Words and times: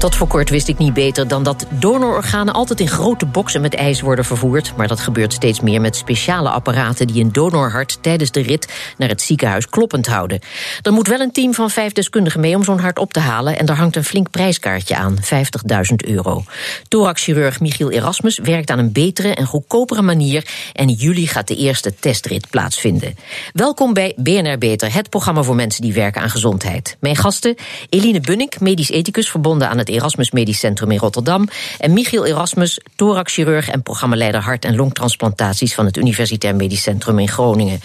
Tot 0.00 0.14
voor 0.14 0.26
kort 0.26 0.50
wist 0.50 0.68
ik 0.68 0.78
niet 0.78 0.94
beter 0.94 1.28
dan 1.28 1.42
dat 1.42 1.66
donororganen 1.70 2.54
altijd 2.54 2.80
in 2.80 2.88
grote 2.88 3.26
boksen 3.26 3.60
met 3.60 3.74
ijs 3.74 4.00
worden 4.00 4.24
vervoerd. 4.24 4.72
Maar 4.76 4.88
dat 4.88 5.00
gebeurt 5.00 5.32
steeds 5.32 5.60
meer 5.60 5.80
met 5.80 5.96
speciale 5.96 6.48
apparaten 6.48 7.06
die 7.06 7.24
een 7.24 7.32
donorhart 7.32 7.98
tijdens 8.00 8.30
de 8.30 8.40
rit 8.40 8.72
naar 8.98 9.08
het 9.08 9.22
ziekenhuis 9.22 9.68
kloppend 9.68 10.06
houden. 10.06 10.40
Er 10.82 10.92
moet 10.92 11.08
wel 11.08 11.20
een 11.20 11.32
team 11.32 11.54
van 11.54 11.70
vijf 11.70 11.92
deskundigen 11.92 12.40
mee 12.40 12.56
om 12.56 12.64
zo'n 12.64 12.78
hart 12.78 12.98
op 12.98 13.12
te 13.12 13.20
halen. 13.20 13.58
En 13.58 13.66
daar 13.66 13.76
hangt 13.76 13.96
een 13.96 14.04
flink 14.04 14.30
prijskaartje 14.30 14.96
aan, 14.96 15.16
50.000 15.16 15.94
euro. 15.96 16.44
Thoraxchirurg 16.88 17.60
Michiel 17.60 17.90
Erasmus 17.90 18.38
werkt 18.38 18.70
aan 18.70 18.78
een 18.78 18.92
betere 18.92 19.34
en 19.34 19.46
goedkopere 19.46 20.02
manier. 20.02 20.46
En 20.72 20.88
in 20.88 20.94
juli 20.94 21.26
gaat 21.26 21.48
de 21.48 21.56
eerste 21.56 21.94
testrit 21.94 22.50
plaatsvinden. 22.50 23.16
Welkom 23.52 23.92
bij 23.92 24.12
BNR 24.16 24.58
Beter, 24.58 24.94
het 24.94 25.10
programma 25.10 25.42
voor 25.42 25.54
mensen 25.54 25.82
die 25.82 25.92
werken 25.92 26.22
aan 26.22 26.30
gezondheid. 26.30 26.96
Mijn 27.00 27.16
gasten, 27.16 27.54
Eline 27.88 28.20
Bunnik, 28.20 28.60
medisch 28.60 28.90
ethicus 28.90 29.30
verbonden 29.30 29.68
aan 29.68 29.78
het 29.78 29.88
Erasmus 29.90 30.30
Medisch 30.30 30.58
Centrum 30.58 30.90
in 30.90 30.98
Rotterdam. 30.98 31.48
En 31.78 31.92
Michiel 31.92 32.24
Erasmus, 32.24 32.80
thoraxchirurg 32.96 33.68
en 33.68 33.82
programmaleider 33.82 34.40
hart- 34.40 34.64
en 34.64 34.76
longtransplantaties 34.76 35.74
van 35.74 35.84
het 35.84 35.96
Universitair 35.96 36.56
Medisch 36.56 36.82
Centrum 36.82 37.18
in 37.18 37.28
Groningen. 37.28 37.80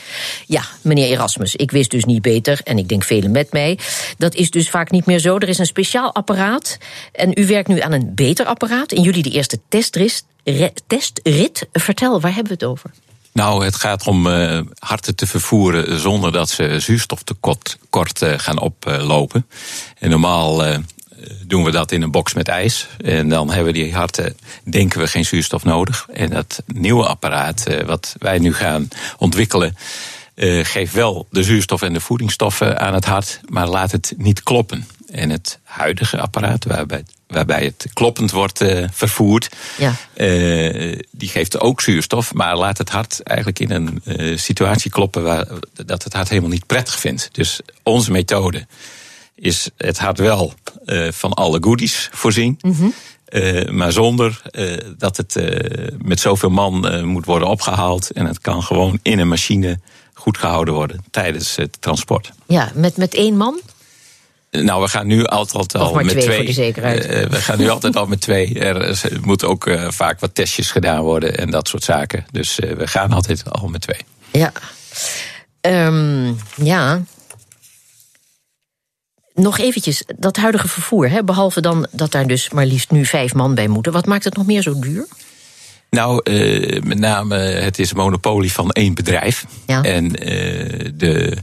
Ja, 0.45 0.61
meneer 0.81 1.09
Erasmus, 1.09 1.55
ik 1.55 1.71
wist 1.71 1.91
dus 1.91 2.05
niet 2.05 2.21
beter, 2.21 2.59
en 2.63 2.77
ik 2.77 2.89
denk 2.89 3.03
velen 3.03 3.31
met 3.31 3.51
mij. 3.51 3.79
Dat 4.17 4.35
is 4.35 4.49
dus 4.49 4.69
vaak 4.69 4.91
niet 4.91 5.05
meer 5.05 5.19
zo. 5.19 5.37
Er 5.37 5.49
is 5.49 5.57
een 5.57 5.65
speciaal 5.65 6.13
apparaat. 6.13 6.77
En 7.11 7.31
u 7.33 7.47
werkt 7.47 7.67
nu 7.67 7.79
aan 7.81 7.91
een 7.91 8.11
beter 8.15 8.45
apparaat. 8.45 8.91
In 8.91 9.01
jullie 9.01 9.23
de 9.23 9.31
eerste 9.31 9.59
testrit. 9.69 10.23
testrit. 10.87 11.67
Vertel, 11.71 12.21
waar 12.21 12.33
hebben 12.33 12.57
we 12.57 12.65
het 12.65 12.71
over? 12.71 12.91
Nou, 13.35 13.65
het 13.65 13.75
gaat 13.75 14.07
om 14.07 14.27
uh, 14.27 14.59
harten 14.79 15.15
te 15.15 15.27
vervoeren 15.27 15.99
zonder 15.99 16.31
dat 16.31 16.49
ze 16.49 16.79
zuurstoftekort 16.79 17.77
kort, 17.89 18.21
uh, 18.21 18.33
gaan 18.37 18.59
oplopen. 18.59 19.47
en 19.99 20.09
normaal 20.09 20.67
uh, 20.67 20.77
doen 21.45 21.63
we 21.63 21.71
dat 21.71 21.91
in 21.91 22.01
een 22.01 22.11
box 22.11 22.33
met 22.33 22.47
ijs. 22.47 22.87
En 22.97 23.29
dan 23.29 23.51
hebben 23.51 23.73
die 23.73 23.93
harten, 23.93 24.37
denken 24.63 24.99
we, 24.99 25.07
geen 25.07 25.25
zuurstof 25.25 25.63
nodig. 25.63 26.07
En 26.13 26.29
dat 26.29 26.63
nieuwe 26.65 27.05
apparaat 27.05 27.63
wat 27.85 28.15
wij 28.19 28.39
nu 28.39 28.53
gaan 28.53 28.87
ontwikkelen. 29.17 29.77
geeft 30.61 30.93
wel 30.93 31.27
de 31.29 31.43
zuurstof 31.43 31.81
en 31.81 31.93
de 31.93 31.99
voedingsstoffen 31.99 32.79
aan 32.79 32.93
het 32.93 33.05
hart, 33.05 33.39
maar 33.45 33.67
laat 33.67 33.91
het 33.91 34.13
niet 34.17 34.43
kloppen. 34.43 34.87
En 35.11 35.29
het 35.29 35.59
huidige 35.63 36.19
apparaat, 36.19 36.65
waarbij, 36.65 37.03
waarbij 37.27 37.63
het 37.63 37.85
kloppend 37.93 38.31
wordt 38.31 38.61
uh, 38.61 38.87
vervoerd, 38.91 39.49
ja. 39.77 39.93
uh, 40.15 40.99
die 41.11 41.29
geeft 41.29 41.59
ook 41.59 41.81
zuurstof, 41.81 42.33
maar 42.33 42.57
laat 42.57 42.77
het 42.77 42.89
hart 42.89 43.23
eigenlijk 43.23 43.59
in 43.59 43.71
een 43.71 44.01
situatie 44.39 44.91
kloppen 44.91 45.23
waar 45.23 45.47
dat 45.85 46.03
het 46.03 46.13
hart 46.13 46.29
helemaal 46.29 46.49
niet 46.49 46.65
prettig 46.65 46.99
vindt. 46.99 47.29
Dus 47.31 47.59
onze 47.83 48.11
methode 48.11 48.65
is 49.35 49.69
het 49.77 49.99
hart 49.99 50.17
wel 50.17 50.53
van 51.09 51.33
alle 51.33 51.57
goodies 51.61 52.09
voorzien. 52.11 52.57
Mm 52.61 52.71
-hmm. 52.71 52.93
Uh, 53.29 53.69
maar 53.69 53.91
zonder 53.91 54.41
uh, 54.51 54.77
dat 54.97 55.17
het 55.17 55.35
met 56.03 56.19
zoveel 56.19 56.49
man 56.49 57.05
moet 57.05 57.25
worden 57.25 57.47
opgehaald. 57.47 58.11
En 58.11 58.25
het 58.25 58.39
kan 58.39 58.63
gewoon 58.63 58.99
in 59.01 59.19
een 59.19 59.27
machine 59.27 59.79
goed 60.13 60.37
gehouden 60.37 60.73
worden 60.73 61.03
tijdens 61.11 61.55
het 61.55 61.77
transport. 61.81 62.31
Ja, 62.47 62.71
met, 62.73 62.97
met 62.97 63.13
één 63.13 63.37
man? 63.37 63.61
Nou, 64.51 64.81
we 64.81 64.87
gaan 64.87 65.07
nu 65.07 65.25
altijd 65.25 65.75
al 65.75 65.93
met 65.93 66.09
twee. 66.09 66.35
Voor 66.35 66.45
de 66.45 66.53
zekerheid. 66.53 67.05
We 67.29 67.35
gaan 67.35 67.57
nu 67.57 67.69
altijd 67.69 67.95
al 67.95 68.05
met 68.05 68.21
twee. 68.21 68.59
Er 68.59 69.19
moet 69.21 69.43
ook 69.43 69.77
vaak 69.87 70.19
wat 70.19 70.35
testjes 70.35 70.71
gedaan 70.71 71.01
worden 71.01 71.37
en 71.37 71.51
dat 71.51 71.67
soort 71.67 71.83
zaken. 71.83 72.25
Dus 72.31 72.55
we 72.55 72.87
gaan 72.87 73.11
altijd 73.11 73.51
al 73.51 73.67
met 73.67 73.81
twee. 73.81 73.99
Ja. 74.31 74.51
Um, 75.61 76.37
ja. 76.55 77.03
Nog 79.35 79.59
eventjes, 79.59 80.03
dat 80.17 80.37
huidige 80.37 80.67
vervoer, 80.67 81.09
hè, 81.09 81.23
behalve 81.23 81.61
dan 81.61 81.87
dat 81.91 82.11
daar 82.11 82.27
dus 82.27 82.49
maar 82.49 82.65
liefst 82.65 82.91
nu 82.91 83.05
vijf 83.05 83.33
man 83.33 83.55
bij 83.55 83.67
moeten. 83.67 83.91
Wat 83.91 84.05
maakt 84.05 84.23
het 84.23 84.35
nog 84.35 84.45
meer 84.45 84.61
zo 84.61 84.79
duur? 84.79 85.07
Nou, 85.89 86.31
met 86.83 86.99
name 86.99 87.35
het 87.37 87.79
is 87.79 87.91
een 87.91 87.97
monopolie 87.97 88.51
van 88.51 88.71
één 88.71 88.93
bedrijf. 88.93 89.45
Ja. 89.65 89.83
En 89.83 90.09
de 90.95 91.37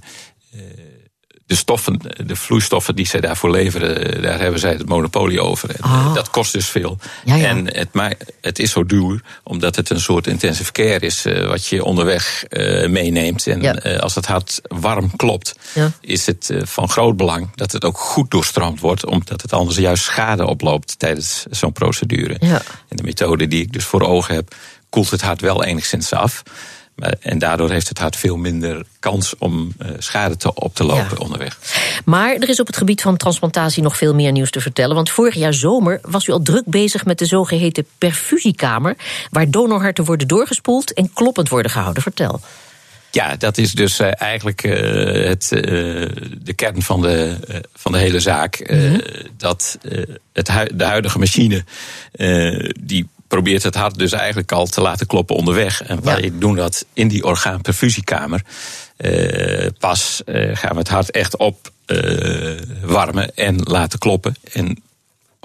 de 1.52 1.58
stoffen, 1.58 2.00
de 2.26 2.36
vloeistoffen 2.36 2.96
die 2.96 3.06
zij 3.06 3.20
daarvoor 3.20 3.50
leveren, 3.50 4.22
daar 4.22 4.40
hebben 4.40 4.60
zij 4.60 4.72
het 4.72 4.88
monopolie 4.88 5.40
over. 5.40 5.70
En 5.70 5.84
oh. 5.84 6.14
Dat 6.14 6.30
kost 6.30 6.52
dus 6.52 6.66
veel. 6.66 6.98
Ja, 7.24 7.34
ja. 7.34 7.48
En 7.48 7.74
het, 7.74 7.88
maar 7.92 8.14
het 8.40 8.58
is 8.58 8.70
zo 8.70 8.84
duur, 8.84 9.22
omdat 9.42 9.76
het 9.76 9.90
een 9.90 10.00
soort 10.00 10.26
intensive 10.26 10.72
care 10.72 10.98
is, 10.98 11.26
uh, 11.26 11.46
wat 11.46 11.66
je 11.66 11.84
onderweg 11.84 12.44
uh, 12.48 12.88
meeneemt. 12.88 13.46
En 13.46 13.62
ja. 13.62 13.84
uh, 13.84 13.98
als 13.98 14.14
het 14.14 14.26
hart 14.26 14.60
warm 14.62 15.16
klopt, 15.16 15.54
is 16.00 16.26
het 16.26 16.50
van 16.62 16.88
groot 16.88 17.16
belang 17.16 17.48
dat 17.54 17.72
het 17.72 17.84
ook 17.84 17.98
goed 17.98 18.30
doorstroomd 18.30 18.80
wordt, 18.80 19.06
omdat 19.06 19.42
het 19.42 19.52
anders 19.52 19.78
juist 19.78 20.04
schade 20.04 20.46
oploopt 20.46 20.98
tijdens 20.98 21.44
zo'n 21.50 21.72
procedure. 21.72 22.38
En 22.88 22.96
de 22.96 23.02
methode 23.02 23.48
die 23.48 23.62
ik 23.62 23.72
dus 23.72 23.84
voor 23.84 24.02
ogen 24.02 24.34
heb, 24.34 24.54
koelt 24.88 25.10
het 25.10 25.22
hart 25.22 25.40
wel 25.40 25.64
enigszins 25.64 26.12
af. 26.12 26.42
En 27.20 27.38
daardoor 27.38 27.70
heeft 27.70 27.88
het 27.88 27.98
hart 27.98 28.16
veel 28.16 28.36
minder 28.36 28.84
kans 28.98 29.34
om 29.38 29.72
schade 29.98 30.36
te, 30.36 30.54
op 30.54 30.74
te 30.74 30.84
lopen 30.84 31.16
ja. 31.18 31.24
onderweg. 31.24 31.58
Maar 32.04 32.34
er 32.34 32.48
is 32.48 32.60
op 32.60 32.66
het 32.66 32.76
gebied 32.76 33.02
van 33.02 33.16
transplantatie 33.16 33.82
nog 33.82 33.96
veel 33.96 34.14
meer 34.14 34.32
nieuws 34.32 34.50
te 34.50 34.60
vertellen. 34.60 34.94
Want 34.94 35.10
vorig 35.10 35.34
jaar 35.34 35.54
zomer 35.54 36.00
was 36.02 36.26
u 36.26 36.32
al 36.32 36.42
druk 36.42 36.66
bezig 36.66 37.04
met 37.04 37.18
de 37.18 37.26
zogeheten 37.26 37.86
perfusiekamer. 37.98 38.96
Waar 39.30 39.50
donorharten 39.50 40.04
worden 40.04 40.28
doorgespoeld 40.28 40.92
en 40.92 41.12
kloppend 41.12 41.48
worden 41.48 41.70
gehouden. 41.70 42.02
Vertel. 42.02 42.40
Ja, 43.10 43.36
dat 43.36 43.58
is 43.58 43.72
dus 43.72 44.00
uh, 44.00 44.10
eigenlijk 44.20 44.62
uh, 44.62 44.72
het, 45.28 45.48
de 46.42 46.52
kern 46.54 46.82
van 46.82 47.02
de, 47.02 47.36
van 47.74 47.92
de 47.92 47.98
hele 47.98 48.20
zaak. 48.20 48.70
Mm 48.70 48.78
-hmm. 48.78 49.00
dat 49.36 49.78
het 50.32 50.46
de 50.74 50.84
huidige 50.84 51.18
machine, 51.18 51.64
die 52.80 53.08
probeert 53.32 53.62
het 53.62 53.74
hart 53.74 53.98
dus 53.98 54.12
eigenlijk 54.12 54.52
al 54.52 54.66
te 54.66 54.80
laten 54.80 55.06
kloppen 55.06 55.36
onderweg. 55.36 55.82
En 55.82 56.04
wij 56.04 56.22
ja. 56.22 56.30
doen 56.32 56.56
dat 56.56 56.84
in 56.92 57.08
die 57.08 57.24
orgaanperfusiekamer. 57.24 58.42
Uh, 58.96 59.66
pas 59.78 60.22
uh, 60.26 60.56
gaan 60.56 60.72
we 60.72 60.78
het 60.78 60.88
hart 60.88 61.10
echt 61.10 61.36
op 61.36 61.70
uh, 61.86 62.58
warmen 62.82 63.34
en 63.34 63.60
laten 63.62 63.98
kloppen. 63.98 64.36
En 64.52 64.82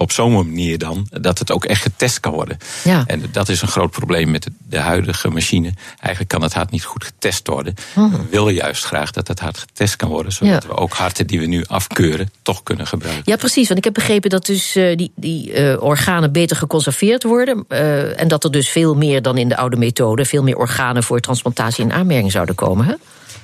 op 0.00 0.12
zo'n 0.12 0.32
manier 0.32 0.78
dan 0.78 1.06
dat 1.10 1.38
het 1.38 1.52
ook 1.52 1.64
echt 1.64 1.82
getest 1.82 2.20
kan 2.20 2.32
worden. 2.32 2.58
Ja. 2.84 3.04
En 3.06 3.22
dat 3.32 3.48
is 3.48 3.62
een 3.62 3.68
groot 3.68 3.90
probleem 3.90 4.30
met 4.30 4.48
de 4.68 4.78
huidige 4.78 5.28
machine. 5.28 5.72
Eigenlijk 5.98 6.28
kan 6.28 6.42
het 6.42 6.54
hart 6.54 6.70
niet 6.70 6.84
goed 6.84 7.04
getest 7.04 7.46
worden. 7.46 7.74
Oh. 7.96 8.12
We 8.12 8.20
willen 8.30 8.54
juist 8.54 8.84
graag 8.84 9.10
dat 9.10 9.28
het 9.28 9.40
hart 9.40 9.58
getest 9.58 9.96
kan 9.96 10.08
worden, 10.08 10.32
zodat 10.32 10.62
ja. 10.62 10.68
we 10.68 10.76
ook 10.76 10.92
harten 10.92 11.26
die 11.26 11.40
we 11.40 11.46
nu 11.46 11.64
afkeuren 11.64 12.30
toch 12.42 12.62
kunnen 12.62 12.86
gebruiken. 12.86 13.22
Ja, 13.24 13.36
precies. 13.36 13.66
Want 13.66 13.78
ik 13.78 13.84
heb 13.84 13.94
begrepen 13.94 14.30
dat 14.30 14.46
dus 14.46 14.76
uh, 14.76 14.96
die, 14.96 15.12
die 15.14 15.52
uh, 15.52 15.82
organen 15.82 16.32
beter 16.32 16.56
geconserveerd 16.56 17.22
worden. 17.22 17.64
Uh, 17.68 18.20
en 18.20 18.28
dat 18.28 18.44
er 18.44 18.50
dus 18.50 18.68
veel 18.68 18.94
meer 18.94 19.22
dan 19.22 19.38
in 19.38 19.48
de 19.48 19.56
oude 19.56 19.76
methode, 19.76 20.24
veel 20.24 20.42
meer 20.42 20.56
organen 20.56 21.02
voor 21.02 21.20
transplantatie 21.20 21.84
in 21.84 21.92
aanmerking 21.92 22.32
zouden 22.32 22.54
komen. 22.54 22.86
Hè? 22.86 22.94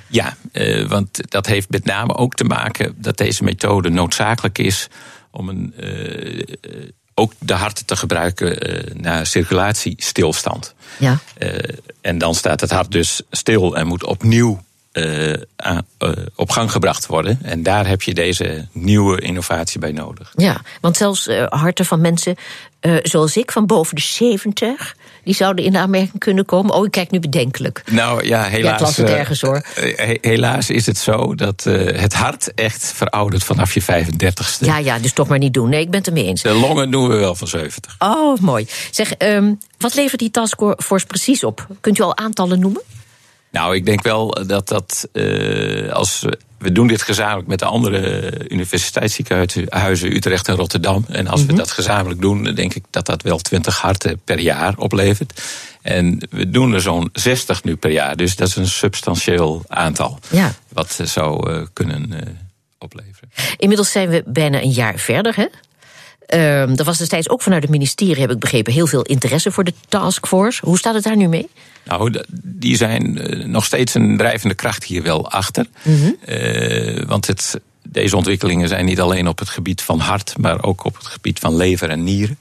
Ja, 0.07 0.35
want 0.87 1.31
dat 1.31 1.45
heeft 1.45 1.69
met 1.69 1.85
name 1.85 2.15
ook 2.15 2.33
te 2.33 2.43
maken 2.43 2.95
dat 2.97 3.17
deze 3.17 3.43
methode 3.43 3.89
noodzakelijk 3.89 4.57
is 4.57 4.87
om 5.35 5.49
een, 5.49 5.73
uh, 5.79 6.43
ook 7.13 7.33
de 7.39 7.53
harten 7.53 7.85
te 7.85 7.95
gebruiken 7.95 8.69
uh, 8.69 8.95
naar 8.95 9.25
circulatiestilstand. 9.25 10.73
Ja. 10.99 11.19
en 12.01 12.17
dan 12.17 12.35
staat 12.35 12.61
het 12.61 12.71
hart 12.71 12.91
dus 12.91 13.21
stil 13.31 13.75
en 13.75 13.87
moet 13.87 14.03
opnieuw 14.03 14.63
aan, 15.55 15.85
op 16.35 16.49
gang 16.49 16.71
gebracht 16.71 17.05
worden. 17.05 17.39
En 17.41 17.63
daar 17.63 17.87
heb 17.87 18.01
je 18.01 18.13
deze 18.13 18.67
nieuwe 18.71 19.21
innovatie 19.21 19.79
bij 19.79 19.91
nodig. 19.91 20.33
Ja, 20.35 20.61
want 20.81 20.97
zelfs 20.97 21.29
harten 21.49 21.85
van 21.85 22.01
mensen 22.01 22.35
zoals 23.03 23.37
ik, 23.37 23.51
van 23.51 23.65
boven 23.65 23.95
de 23.95 24.01
70 24.01 24.95
die 25.23 25.35
zouden 25.35 25.65
in 25.65 25.71
de 25.71 25.77
aanmerking 25.77 26.19
kunnen 26.19 26.45
komen? 26.45 26.73
Oh, 26.73 26.85
ik 26.85 26.91
kijk 26.91 27.11
nu 27.11 27.19
bedenkelijk. 27.19 27.83
Nou 27.91 28.27
ja, 28.27 28.43
helaas. 28.43 28.95
Ja, 28.95 29.03
het 29.03 29.11
ergens 29.11 29.41
hoor. 29.41 29.65
Helaas 30.21 30.69
is 30.69 30.85
het 30.85 30.97
zo 30.97 31.35
dat 31.35 31.63
het 31.63 32.13
hart 32.13 32.53
echt 32.53 32.91
veroudert 32.95 33.43
vanaf 33.43 33.73
je 33.73 33.81
35ste. 33.83 34.65
Ja, 34.65 34.77
ja, 34.77 34.99
dus 34.99 35.13
toch 35.13 35.27
maar 35.27 35.37
niet 35.37 35.53
doen. 35.53 35.69
Nee, 35.69 35.81
ik 35.81 35.89
ben 35.89 35.99
het 35.99 36.07
ermee 36.07 36.25
eens. 36.25 36.41
De 36.41 36.53
longen 36.53 36.91
doen 36.91 37.07
we 37.07 37.15
wel 37.15 37.35
van 37.35 37.47
70. 37.47 37.95
Oh, 37.99 38.39
mooi. 38.39 38.67
Zeg, 38.91 39.13
um, 39.17 39.59
wat 39.77 39.95
levert 39.95 40.19
die 40.19 40.31
taskforce 40.31 41.05
precies 41.05 41.43
op? 41.43 41.67
Kunt 41.81 41.99
u 41.99 42.01
al 42.01 42.17
aantallen 42.17 42.59
noemen? 42.59 42.81
Nou, 43.55 43.75
ik 43.75 43.85
denk 43.85 44.03
wel 44.03 44.45
dat 44.47 44.67
dat 44.67 45.07
uh, 45.13 45.91
als 45.91 46.25
we 46.57 46.71
doen 46.71 46.87
dit 46.87 47.01
gezamenlijk 47.01 47.47
met 47.47 47.59
de 47.59 47.65
andere 47.65 48.31
universiteitsziekenhuizen 48.47 50.15
Utrecht 50.15 50.47
en 50.47 50.55
Rotterdam. 50.55 51.05
En 51.09 51.27
als 51.27 51.41
mm 51.41 51.47
-hmm. 51.47 51.55
we 51.55 51.61
dat 51.61 51.71
gezamenlijk 51.71 52.21
doen, 52.21 52.43
dan 52.43 52.55
denk 52.55 52.73
ik 52.73 52.83
dat 52.89 53.05
dat 53.05 53.21
wel 53.21 53.37
20 53.37 53.81
harten 53.81 54.21
per 54.23 54.39
jaar 54.39 54.77
oplevert. 54.77 55.41
En 55.81 56.27
we 56.29 56.49
doen 56.49 56.73
er 56.73 56.81
zo'n 56.81 57.09
60 57.13 57.63
nu 57.63 57.75
per 57.75 57.91
jaar. 57.91 58.15
Dus 58.15 58.35
dat 58.35 58.47
is 58.47 58.55
een 58.55 58.67
substantieel 58.67 59.63
aantal. 59.67 60.19
Ja. 60.31 60.53
Wat 60.69 60.99
zou 61.03 61.51
uh, 61.51 61.65
kunnen 61.73 62.11
uh, 62.13 62.19
opleveren. 62.77 63.29
Inmiddels 63.57 63.91
zijn 63.91 64.09
we 64.09 64.23
bijna 64.25 64.61
een 64.61 64.71
jaar 64.71 64.97
verder, 64.97 65.35
hè? 65.35 65.45
Uh, 66.33 66.79
er 66.79 66.83
was 66.83 66.97
destijds 66.97 67.29
ook 67.29 67.41
vanuit 67.41 67.61
het 67.61 67.71
ministerie, 67.71 68.21
heb 68.21 68.31
ik 68.31 68.39
begrepen, 68.39 68.73
heel 68.73 68.87
veel 68.87 69.01
interesse 69.01 69.51
voor 69.51 69.63
de 69.63 69.73
taskforce. 69.89 70.65
Hoe 70.65 70.77
staat 70.77 70.93
het 70.93 71.03
daar 71.03 71.17
nu 71.17 71.27
mee? 71.27 71.49
Nou, 71.83 72.21
die 72.43 72.75
zijn 72.75 73.17
eh, 73.17 73.45
nog 73.45 73.65
steeds 73.65 73.93
een 73.93 74.17
drijvende 74.17 74.55
kracht 74.55 74.83
hier 74.83 75.03
wel 75.03 75.31
achter. 75.31 75.65
Mm 75.81 76.17
want 77.07 77.27
het, 77.27 77.59
deze 77.83 78.15
ontwikkelingen 78.15 78.67
zijn 78.67 78.85
niet 78.85 78.99
alleen 78.99 79.27
op 79.27 79.39
het 79.39 79.49
gebied 79.49 79.81
van 79.81 79.99
hart, 79.99 80.37
maar 80.37 80.63
ook 80.63 80.83
op 80.83 80.97
het 80.97 81.07
gebied 81.07 81.39
van 81.39 81.55
lever 81.55 81.89
en 81.89 82.03
nieren. 82.03 82.37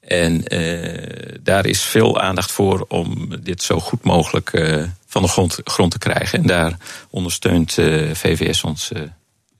En 0.00 0.54
uh, 0.54 1.36
daar 1.42 1.66
is 1.66 1.82
veel 1.82 2.20
aandacht 2.20 2.52
voor 2.52 2.84
om 2.88 3.28
dit 3.42 3.62
zo 3.62 3.80
goed 3.80 4.04
mogelijk 4.04 4.52
uh, 4.52 4.84
van 5.06 5.22
de 5.22 5.28
grond, 5.28 5.58
grond, 5.64 5.90
te 5.90 5.98
krijgen. 5.98 6.38
En 6.38 6.46
daar 6.46 6.76
ondersteunt 7.10 7.72
VVS 8.12 8.64
ons 8.64 8.92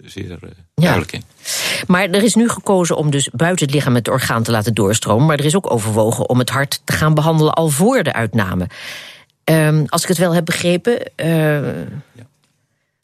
zeer 0.04 0.38
duidelijk 0.74 1.12
in. 1.12 1.22
Maar 1.86 2.10
er 2.10 2.22
is 2.22 2.34
nu 2.34 2.48
gekozen 2.48 2.96
om 2.96 3.10
dus 3.10 3.28
buiten 3.32 3.66
het 3.66 3.74
lichaam 3.74 3.94
het 3.94 4.08
orgaan 4.08 4.42
te 4.42 4.50
laten 4.50 4.74
doorstromen. 4.74 5.26
Maar 5.26 5.38
er 5.38 5.44
is 5.44 5.56
ook 5.56 5.70
overwogen 5.70 6.28
om 6.28 6.38
het 6.38 6.50
hart 6.50 6.80
te 6.84 6.92
gaan 6.92 7.14
behandelen 7.14 7.52
al 7.52 7.68
voor 7.68 8.02
de 8.02 8.12
uitname. 8.12 8.66
Ehm, 9.44 9.84
als 9.86 10.02
ik 10.02 10.08
het 10.08 10.18
wel 10.18 10.34
heb 10.34 10.44
begrepen, 10.44 11.02
ja. 11.16 12.26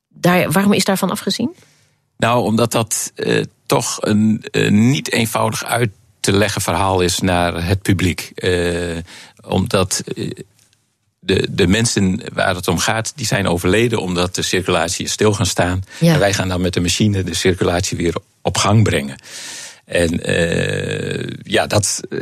daar, 0.08 0.50
waarom 0.50 0.72
is 0.72 0.84
daarvan 0.84 1.10
afgezien? 1.10 1.54
Nou, 2.16 2.44
omdat 2.44 2.72
dat 2.72 3.12
toch 3.66 3.96
een 4.00 4.44
niet 4.68 5.12
eenvoudig 5.12 5.64
uit 5.64 5.90
te 6.20 6.32
leggen 6.32 6.60
verhaal 6.60 7.00
is 7.00 7.20
naar 7.20 7.66
het 7.66 7.82
publiek. 7.82 8.32
Omdat 9.46 10.02
eh, 10.14 10.30
de, 11.26 11.48
de 11.50 11.66
mensen 11.66 12.22
waar 12.32 12.54
het 12.54 12.68
om 12.68 12.78
gaat, 12.78 13.12
die 13.16 13.26
zijn 13.26 13.48
overleden 13.48 14.00
omdat 14.00 14.34
de 14.34 14.42
circulatie 14.42 15.04
is 15.04 15.12
stil 15.12 15.32
gaan 15.32 15.46
staan. 15.46 15.84
Ja. 16.00 16.12
En 16.12 16.18
wij 16.18 16.32
gaan 16.32 16.48
dan 16.48 16.60
met 16.60 16.74
de 16.74 16.80
machine 16.80 17.22
de 17.22 17.34
circulatie 17.34 17.96
weer 17.96 18.14
op 18.42 18.56
gang 18.56 18.82
brengen. 18.82 19.16
En 19.84 20.30
uh, 20.30 21.28
ja, 21.42 21.66
dat 21.66 22.00
uh, 22.08 22.20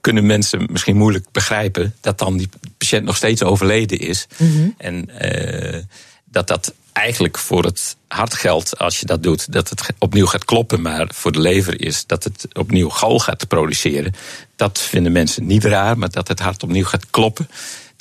kunnen 0.00 0.26
mensen 0.26 0.66
misschien 0.70 0.96
moeilijk 0.96 1.26
begrijpen. 1.32 1.94
Dat 2.00 2.18
dan 2.18 2.36
die 2.36 2.48
patiënt 2.78 3.04
nog 3.04 3.16
steeds 3.16 3.42
overleden 3.42 3.98
is. 3.98 4.26
Mm 4.36 4.52
-hmm. 4.52 4.74
En 4.78 5.10
uh, 5.22 5.80
dat 6.24 6.48
dat 6.48 6.74
eigenlijk 6.92 7.38
voor 7.38 7.64
het 7.64 7.96
hart 8.08 8.34
geldt 8.34 8.78
als 8.78 9.00
je 9.00 9.06
dat 9.06 9.22
doet, 9.22 9.52
dat 9.52 9.68
het 9.70 9.82
opnieuw 9.98 10.26
gaat 10.26 10.44
kloppen. 10.44 10.82
Maar 10.82 11.08
voor 11.14 11.32
de 11.32 11.40
lever 11.40 11.80
is 11.80 12.06
dat 12.06 12.24
het 12.24 12.46
opnieuw 12.52 12.88
gal 12.88 13.18
gaat 13.18 13.48
produceren. 13.48 14.12
Dat 14.56 14.80
vinden 14.80 15.12
mensen 15.12 15.46
niet 15.46 15.64
raar, 15.64 15.98
maar 15.98 16.10
dat 16.10 16.28
het 16.28 16.40
hart 16.40 16.62
opnieuw 16.62 16.84
gaat 16.84 17.10
kloppen, 17.10 17.48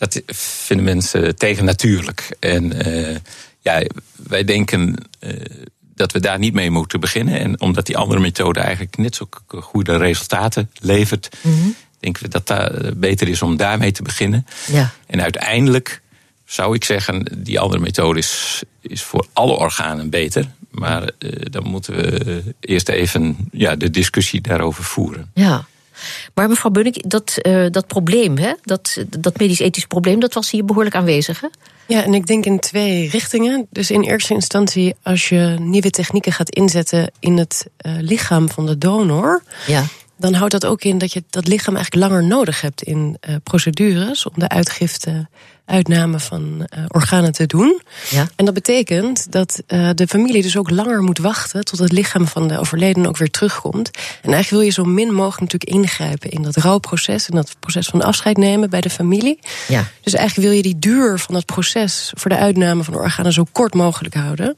dat 0.09 0.21
vinden 0.65 0.85
mensen 0.85 1.35
tegennatuurlijk. 1.35 2.35
En 2.39 2.87
uh, 2.87 3.17
ja, 3.61 3.83
wij 4.15 4.43
denken 4.43 4.95
uh, 5.19 5.31
dat 5.95 6.11
we 6.11 6.19
daar 6.19 6.39
niet 6.39 6.53
mee 6.53 6.69
moeten 6.69 6.99
beginnen. 6.99 7.39
En 7.39 7.61
omdat 7.61 7.85
die 7.85 7.97
andere 7.97 8.19
methode 8.19 8.59
eigenlijk 8.59 8.97
net 8.97 9.15
zo 9.15 9.27
goede 9.47 9.97
resultaten 9.97 10.69
levert, 10.79 11.29
mm 11.41 11.53
-hmm. 11.53 11.75
denken 11.99 12.23
we 12.23 12.29
dat 12.29 12.47
het 12.47 12.99
beter 12.99 13.27
is 13.27 13.41
om 13.41 13.57
daarmee 13.57 13.91
te 13.91 14.03
beginnen. 14.03 14.45
Ja. 14.71 14.91
En 15.07 15.21
uiteindelijk 15.21 16.01
zou 16.45 16.75
ik 16.75 16.83
zeggen, 16.83 17.25
die 17.37 17.59
andere 17.59 17.81
methode 17.81 18.19
is, 18.19 18.63
is 18.81 19.03
voor 19.03 19.27
alle 19.33 19.53
organen 19.57 20.09
beter. 20.09 20.45
Maar 20.69 21.01
uh, 21.01 21.31
dan 21.51 21.67
moeten 21.67 21.95
we 21.95 22.43
eerst 22.59 22.89
even 22.89 23.37
ja, 23.51 23.75
de 23.75 23.89
discussie 23.89 24.41
daarover 24.41 24.83
voeren. 24.83 25.31
Ja. 25.33 25.65
Maar 26.33 26.47
mevrouw 26.47 26.71
Bunnik, 26.71 27.09
dat, 27.09 27.37
uh, 27.41 27.65
dat 27.71 27.87
probleem, 27.87 28.37
hè, 28.37 28.53
dat, 28.61 28.97
dat 29.19 29.37
medisch-ethisch 29.37 29.85
probleem, 29.85 30.19
dat 30.19 30.33
was 30.33 30.51
hier 30.51 30.65
behoorlijk 30.65 30.95
aanwezig. 30.95 31.41
Hè? 31.41 31.47
Ja, 31.87 32.03
en 32.03 32.13
ik 32.13 32.27
denk 32.27 32.45
in 32.45 32.59
twee 32.59 33.09
richtingen. 33.09 33.67
Dus 33.69 33.91
in 33.91 34.01
eerste 34.01 34.33
instantie, 34.33 34.95
als 35.03 35.29
je 35.29 35.55
nieuwe 35.59 35.89
technieken 35.89 36.31
gaat 36.31 36.49
inzetten 36.49 37.11
in 37.19 37.37
het 37.37 37.67
uh, 37.85 37.93
lichaam 37.99 38.49
van 38.49 38.65
de 38.65 38.77
donor. 38.77 39.43
Ja 39.67 39.83
dan 40.23 40.33
houdt 40.33 40.51
dat 40.51 40.65
ook 40.65 40.83
in 40.83 40.97
dat 40.97 41.13
je 41.13 41.23
dat 41.29 41.47
lichaam 41.47 41.75
eigenlijk 41.75 42.05
langer 42.05 42.27
nodig 42.27 42.61
hebt 42.61 42.81
in 42.81 43.17
uh, 43.29 43.35
procedures 43.43 44.25
om 44.25 44.33
de 44.35 44.49
uitgifte, 44.49 45.27
uitname 45.65 46.19
van 46.19 46.67
uh, 46.77 46.85
organen 46.87 47.31
te 47.31 47.45
doen. 47.45 47.81
Ja. 48.09 48.27
En 48.35 48.45
dat 48.45 48.53
betekent 48.53 49.31
dat 49.31 49.61
uh, 49.67 49.89
de 49.95 50.07
familie 50.07 50.41
dus 50.41 50.57
ook 50.57 50.69
langer 50.69 51.01
moet 51.01 51.17
wachten 51.17 51.65
tot 51.65 51.79
het 51.79 51.91
lichaam 51.91 52.27
van 52.27 52.47
de 52.47 52.59
overledene 52.59 53.07
ook 53.07 53.17
weer 53.17 53.31
terugkomt. 53.31 53.91
En 54.21 54.33
eigenlijk 54.33 54.49
wil 54.49 54.61
je 54.61 54.69
zo 54.69 54.83
min 54.83 55.13
mogelijk 55.13 55.51
natuurlijk 55.51 55.71
ingrijpen 55.71 56.29
in 56.29 56.41
dat 56.41 56.55
rouwproces 56.55 57.29
en 57.29 57.35
dat 57.35 57.55
proces 57.59 57.87
van 57.87 58.01
afscheid 58.01 58.37
nemen 58.37 58.69
bij 58.69 58.81
de 58.81 58.89
familie. 58.89 59.39
Ja. 59.67 59.87
Dus 60.01 60.13
eigenlijk 60.13 60.47
wil 60.47 60.57
je 60.57 60.63
die 60.63 60.79
duur 60.79 61.19
van 61.19 61.33
dat 61.33 61.45
proces 61.45 62.11
voor 62.15 62.29
de 62.29 62.37
uitname 62.37 62.83
van 62.83 62.95
organen 62.95 63.33
zo 63.33 63.47
kort 63.51 63.73
mogelijk 63.73 64.15
houden. 64.15 64.55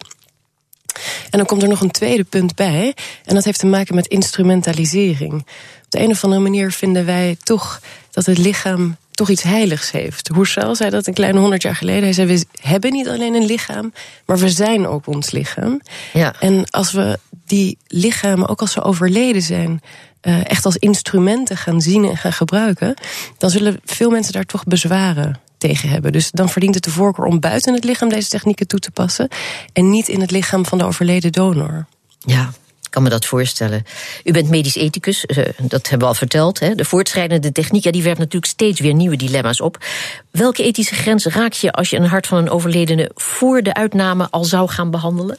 En 1.29 1.37
dan 1.37 1.47
komt 1.47 1.61
er 1.61 1.69
nog 1.69 1.81
een 1.81 1.91
tweede 1.91 2.23
punt 2.23 2.55
bij. 2.55 2.95
En 3.25 3.35
dat 3.35 3.43
heeft 3.43 3.59
te 3.59 3.65
maken 3.65 3.95
met 3.95 4.07
instrumentalisering. 4.07 5.33
Op 5.33 5.91
de 5.91 5.99
een 5.99 6.11
of 6.11 6.23
andere 6.23 6.41
manier 6.41 6.71
vinden 6.71 7.05
wij 7.05 7.37
toch 7.43 7.81
dat 8.11 8.25
het 8.25 8.37
lichaam 8.37 8.97
toch 9.11 9.29
iets 9.29 9.43
heiligs 9.43 9.91
heeft. 9.91 10.27
Hoersel 10.27 10.75
zei 10.75 10.89
dat 10.89 11.07
een 11.07 11.13
kleine 11.13 11.39
honderd 11.39 11.61
jaar 11.61 11.75
geleden. 11.75 12.03
Hij 12.03 12.13
zei, 12.13 12.27
we 12.27 12.45
hebben 12.61 12.91
niet 12.91 13.07
alleen 13.07 13.33
een 13.33 13.45
lichaam, 13.45 13.93
maar 14.25 14.37
we 14.37 14.49
zijn 14.49 14.87
ook 14.87 15.07
ons 15.07 15.31
lichaam. 15.31 15.81
Ja. 16.13 16.33
En 16.39 16.69
als 16.69 16.91
we 16.91 17.19
die 17.45 17.77
lichamen, 17.87 18.47
ook 18.47 18.61
als 18.61 18.71
ze 18.71 18.83
overleden 18.83 19.41
zijn... 19.41 19.81
Uh, 20.21 20.49
echt 20.49 20.65
als 20.65 20.77
instrumenten 20.77 21.57
gaan 21.57 21.81
zien 21.81 22.05
en 22.05 22.17
gaan 22.17 22.33
gebruiken... 22.33 22.93
dan 23.37 23.49
zullen 23.49 23.79
veel 23.85 24.09
mensen 24.09 24.33
daar 24.33 24.45
toch 24.45 24.63
bezwaren 24.63 25.39
tegen 25.67 25.89
hebben. 25.89 26.11
Dus 26.11 26.31
dan 26.31 26.49
verdient 26.49 26.75
het 26.75 26.83
de 26.83 26.91
voorkeur 26.91 27.25
om 27.25 27.39
buiten 27.39 27.73
het 27.73 27.83
lichaam 27.83 28.09
deze 28.09 28.29
technieken 28.29 28.67
toe 28.67 28.79
te 28.79 28.91
passen... 28.91 29.27
en 29.73 29.89
niet 29.89 30.07
in 30.07 30.21
het 30.21 30.31
lichaam 30.31 30.65
van 30.65 30.77
de 30.77 30.83
overleden 30.83 31.31
donor. 31.31 31.85
Ja, 32.19 32.51
ik 32.83 32.91
kan 32.91 33.03
me 33.03 33.09
dat 33.09 33.25
voorstellen. 33.25 33.83
U 34.23 34.31
bent 34.31 34.49
medisch 34.49 34.75
ethicus, 34.75 35.25
eh, 35.25 35.45
dat 35.61 35.89
hebben 35.89 36.07
we 36.07 36.13
al 36.13 36.13
verteld. 36.13 36.59
Hè? 36.59 36.75
De 36.75 36.85
voortschrijdende 36.85 37.51
techniek 37.51 37.83
ja, 37.83 37.91
die 37.91 38.03
werpt 38.03 38.19
natuurlijk 38.19 38.51
steeds 38.51 38.79
weer 38.79 38.93
nieuwe 38.93 39.15
dilemma's 39.15 39.61
op. 39.61 39.85
Welke 40.31 40.63
ethische 40.63 40.95
grens 40.95 41.25
raak 41.25 41.53
je 41.53 41.71
als 41.71 41.89
je 41.89 41.97
een 41.97 42.07
hart 42.07 42.27
van 42.27 42.37
een 42.37 42.49
overledene... 42.49 43.11
voor 43.15 43.61
de 43.61 43.73
uitname 43.73 44.27
al 44.29 44.43
zou 44.43 44.69
gaan 44.69 44.91
behandelen? 44.91 45.37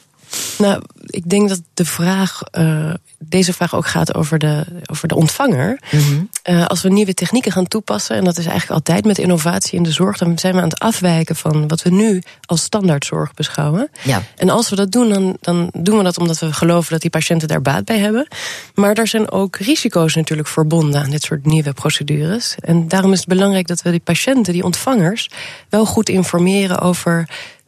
Nou, 0.57 0.81
ik 1.05 1.29
denk 1.29 1.49
dat 1.49 1.61
de 1.73 1.85
vraag, 1.85 2.41
uh, 2.57 2.93
deze 3.19 3.53
vraag 3.53 3.75
ook 3.75 3.87
gaat 3.87 4.15
over 4.15 4.39
de, 4.39 4.65
over 4.85 5.07
de 5.07 5.15
ontvanger. 5.15 5.79
Mm 5.91 5.99
-hmm. 5.99 6.29
uh, 6.49 6.65
als 6.65 6.81
we 6.81 6.89
nieuwe 6.89 7.13
technieken 7.13 7.51
gaan 7.51 7.67
toepassen, 7.67 8.15
en 8.15 8.23
dat 8.23 8.37
is 8.37 8.45
eigenlijk 8.45 8.73
altijd 8.79 9.05
met 9.05 9.17
innovatie 9.17 9.77
in 9.77 9.83
de 9.83 9.91
zorg, 9.91 10.17
dan 10.17 10.39
zijn 10.39 10.53
we 10.53 10.61
aan 10.61 10.69
het 10.69 10.79
afwijken 10.79 11.35
van 11.35 11.67
wat 11.67 11.81
we 11.81 11.89
nu 11.89 12.21
als 12.45 12.61
standaardzorg 12.61 13.33
beschouwen. 13.33 13.89
Ja. 14.03 14.23
En 14.35 14.49
als 14.49 14.69
we 14.69 14.75
dat 14.75 14.91
doen, 14.91 15.09
dan, 15.09 15.37
dan 15.41 15.69
doen 15.73 15.97
we 15.97 16.03
dat 16.03 16.17
omdat 16.17 16.39
we 16.39 16.53
geloven 16.53 16.91
dat 16.91 17.01
die 17.01 17.09
patiënten 17.09 17.47
daar 17.47 17.61
baat 17.61 17.85
bij 17.85 17.97
hebben. 17.97 18.27
Maar 18.73 18.95
daar 18.95 19.07
zijn 19.07 19.31
ook 19.31 19.55
risico's 19.55 20.15
natuurlijk 20.15 20.47
verbonden 20.47 21.01
aan 21.01 21.09
dit 21.09 21.23
soort 21.23 21.45
nieuwe 21.45 21.73
procedures. 21.73 22.55
En 22.59 22.87
daarom 22.87 23.11
is 23.11 23.19
het 23.19 23.27
belangrijk 23.27 23.67
dat 23.67 23.81
we 23.81 23.91
die 23.91 23.99
patiënten, 23.99 24.53
die 24.53 24.63
ontvangers, 24.63 25.29
wel 25.69 25.85
goed 25.85 26.09
informeren 26.09 26.79
over 26.79 27.27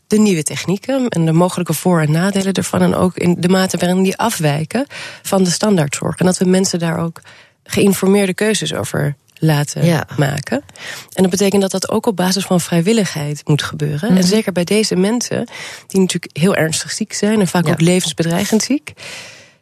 de 0.09 0.19
nieuwe 0.19 0.43
technieken 0.43 1.07
en 1.07 1.25
de 1.25 1.31
mogelijke 1.31 1.73
voor- 1.73 2.01
en 2.01 2.11
nadelen 2.11 2.53
ervan. 2.53 2.81
En 2.81 2.95
ook 2.95 3.17
in 3.17 3.35
de 3.39 3.49
mate 3.49 3.77
waarin 3.77 4.03
die 4.03 4.17
afwijken 4.17 4.85
van 5.21 5.43
de 5.43 5.49
standaardzorg. 5.49 6.17
En 6.17 6.25
dat 6.25 6.37
we 6.37 6.45
mensen 6.45 6.79
daar 6.79 6.99
ook 6.99 7.21
geïnformeerde 7.63 8.33
keuzes 8.33 8.73
over 8.73 9.15
laten 9.39 9.85
ja. 9.85 10.07
maken. 10.17 10.63
En 11.13 11.21
dat 11.21 11.29
betekent 11.29 11.61
dat 11.61 11.71
dat 11.71 11.89
ook 11.89 12.05
op 12.05 12.15
basis 12.15 12.45
van 12.45 12.61
vrijwilligheid 12.61 13.41
moet 13.47 13.63
gebeuren. 13.63 14.11
Mm. 14.11 14.17
En 14.17 14.23
zeker 14.23 14.51
bij 14.51 14.63
deze 14.63 14.95
mensen, 14.95 15.47
die 15.87 15.99
natuurlijk 15.99 16.37
heel 16.37 16.55
ernstig 16.55 16.91
ziek 16.91 17.13
zijn 17.13 17.39
en 17.39 17.47
vaak 17.47 17.65
ja. 17.65 17.71
ook 17.71 17.81
levensbedreigend 17.81 18.61
ziek, 18.61 18.93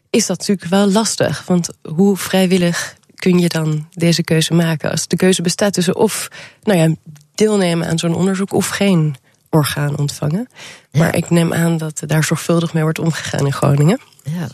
is 0.09 0.25
dat 0.25 0.37
natuurlijk 0.37 0.69
wel 0.69 0.91
lastig. 0.91 1.43
Want 1.45 1.69
hoe 1.81 2.17
vrijwillig 2.17 2.95
kun 3.15 3.39
je 3.39 3.47
dan 3.47 3.87
deze 3.91 4.23
keuze 4.23 4.53
maken? 4.53 4.91
Als 4.91 5.07
de 5.07 5.15
keuze 5.15 5.41
bestaat 5.41 5.73
tussen 5.73 5.95
of 5.95 6.27
nou 6.63 6.79
ja, 6.79 6.95
deelnemen 7.35 7.87
aan 7.87 7.99
zo'n 7.99 8.15
onderzoek 8.15 8.53
of 8.53 8.67
geen 8.67 9.15
orgaan 9.49 9.97
ontvangen. 9.97 10.47
Ja. 10.91 10.99
Maar 10.99 11.15
ik 11.15 11.29
neem 11.29 11.53
aan 11.53 11.77
dat 11.77 12.01
daar 12.05 12.23
zorgvuldig 12.23 12.73
mee 12.73 12.83
wordt 12.83 12.99
omgegaan 12.99 13.45
in 13.45 13.53
Groningen. 13.53 13.99
Ja. 14.23 14.47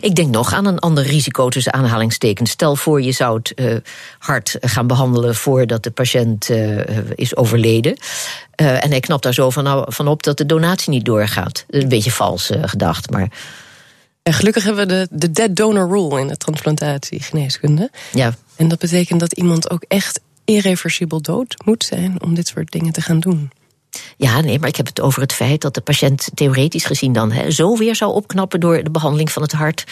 Ik 0.00 0.14
denk 0.14 0.30
nog 0.30 0.52
aan 0.52 0.66
een 0.66 0.78
ander 0.78 1.04
risico 1.04 1.48
tussen 1.48 1.72
aanhalingstekens. 1.72 2.50
Stel 2.50 2.76
voor 2.76 3.02
je 3.02 3.12
zou 3.12 3.36
het 3.36 3.52
uh, 3.56 3.76
hart 4.18 4.56
gaan 4.60 4.86
behandelen 4.86 5.34
voordat 5.34 5.82
de 5.82 5.90
patiënt 5.90 6.48
uh, 6.48 7.10
is 7.14 7.36
overleden. 7.36 7.96
Uh, 8.60 8.84
en 8.84 8.90
hij 8.90 9.00
knapt 9.00 9.22
daar 9.22 9.34
zo 9.34 9.50
van, 9.50 9.64
nou, 9.64 9.92
van 9.92 10.08
op 10.08 10.22
dat 10.22 10.36
de 10.36 10.46
donatie 10.46 10.90
niet 10.90 11.04
doorgaat. 11.04 11.64
Een 11.68 11.88
beetje 11.88 12.10
vals 12.10 12.50
gedacht, 12.62 13.10
maar... 13.10 13.30
En 14.22 14.34
gelukkig 14.34 14.64
hebben 14.64 14.86
we 14.86 14.92
de, 14.94 15.08
de 15.10 15.30
dead 15.30 15.56
donor 15.56 15.88
rule 15.88 16.20
in 16.20 16.26
de 16.26 16.36
transplantatiegeneeskunde. 16.36 17.90
Ja. 18.12 18.34
En 18.56 18.68
dat 18.68 18.78
betekent 18.78 19.20
dat 19.20 19.32
iemand 19.32 19.70
ook 19.70 19.84
echt 19.88 20.20
irreversibel 20.44 21.20
dood 21.20 21.54
moet 21.64 21.84
zijn 21.84 22.22
om 22.22 22.34
dit 22.34 22.48
soort 22.48 22.70
dingen 22.70 22.92
te 22.92 23.00
gaan 23.00 23.20
doen. 23.20 23.50
Ja, 24.16 24.40
nee, 24.40 24.58
maar 24.58 24.68
ik 24.68 24.76
heb 24.76 24.86
het 24.86 25.00
over 25.00 25.22
het 25.22 25.32
feit 25.32 25.60
dat 25.60 25.74
de 25.74 25.80
patiënt 25.80 26.28
theoretisch 26.34 26.84
gezien 26.84 27.12
dan 27.12 27.32
hè, 27.32 27.50
zo 27.50 27.76
weer 27.76 27.96
zou 27.96 28.12
opknappen 28.12 28.60
door 28.60 28.82
de 28.82 28.90
behandeling 28.90 29.32
van 29.32 29.42
het 29.42 29.52
hart, 29.52 29.84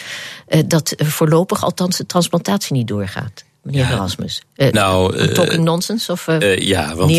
eh, 0.47 0.63
dat 0.67 0.93
voorlopig 0.97 1.63
althans 1.63 1.97
de 1.97 2.05
transplantatie 2.05 2.73
niet 2.73 2.87
doorgaat. 2.87 3.43
meneer 3.61 3.91
Erasmus? 3.91 4.41
Uh, 4.55 4.71
nou, 4.71 5.27
talking 5.33 5.63
nonsense? 5.63 6.11
Of, 6.11 6.27
ja, 6.59 6.95
want, 6.95 7.17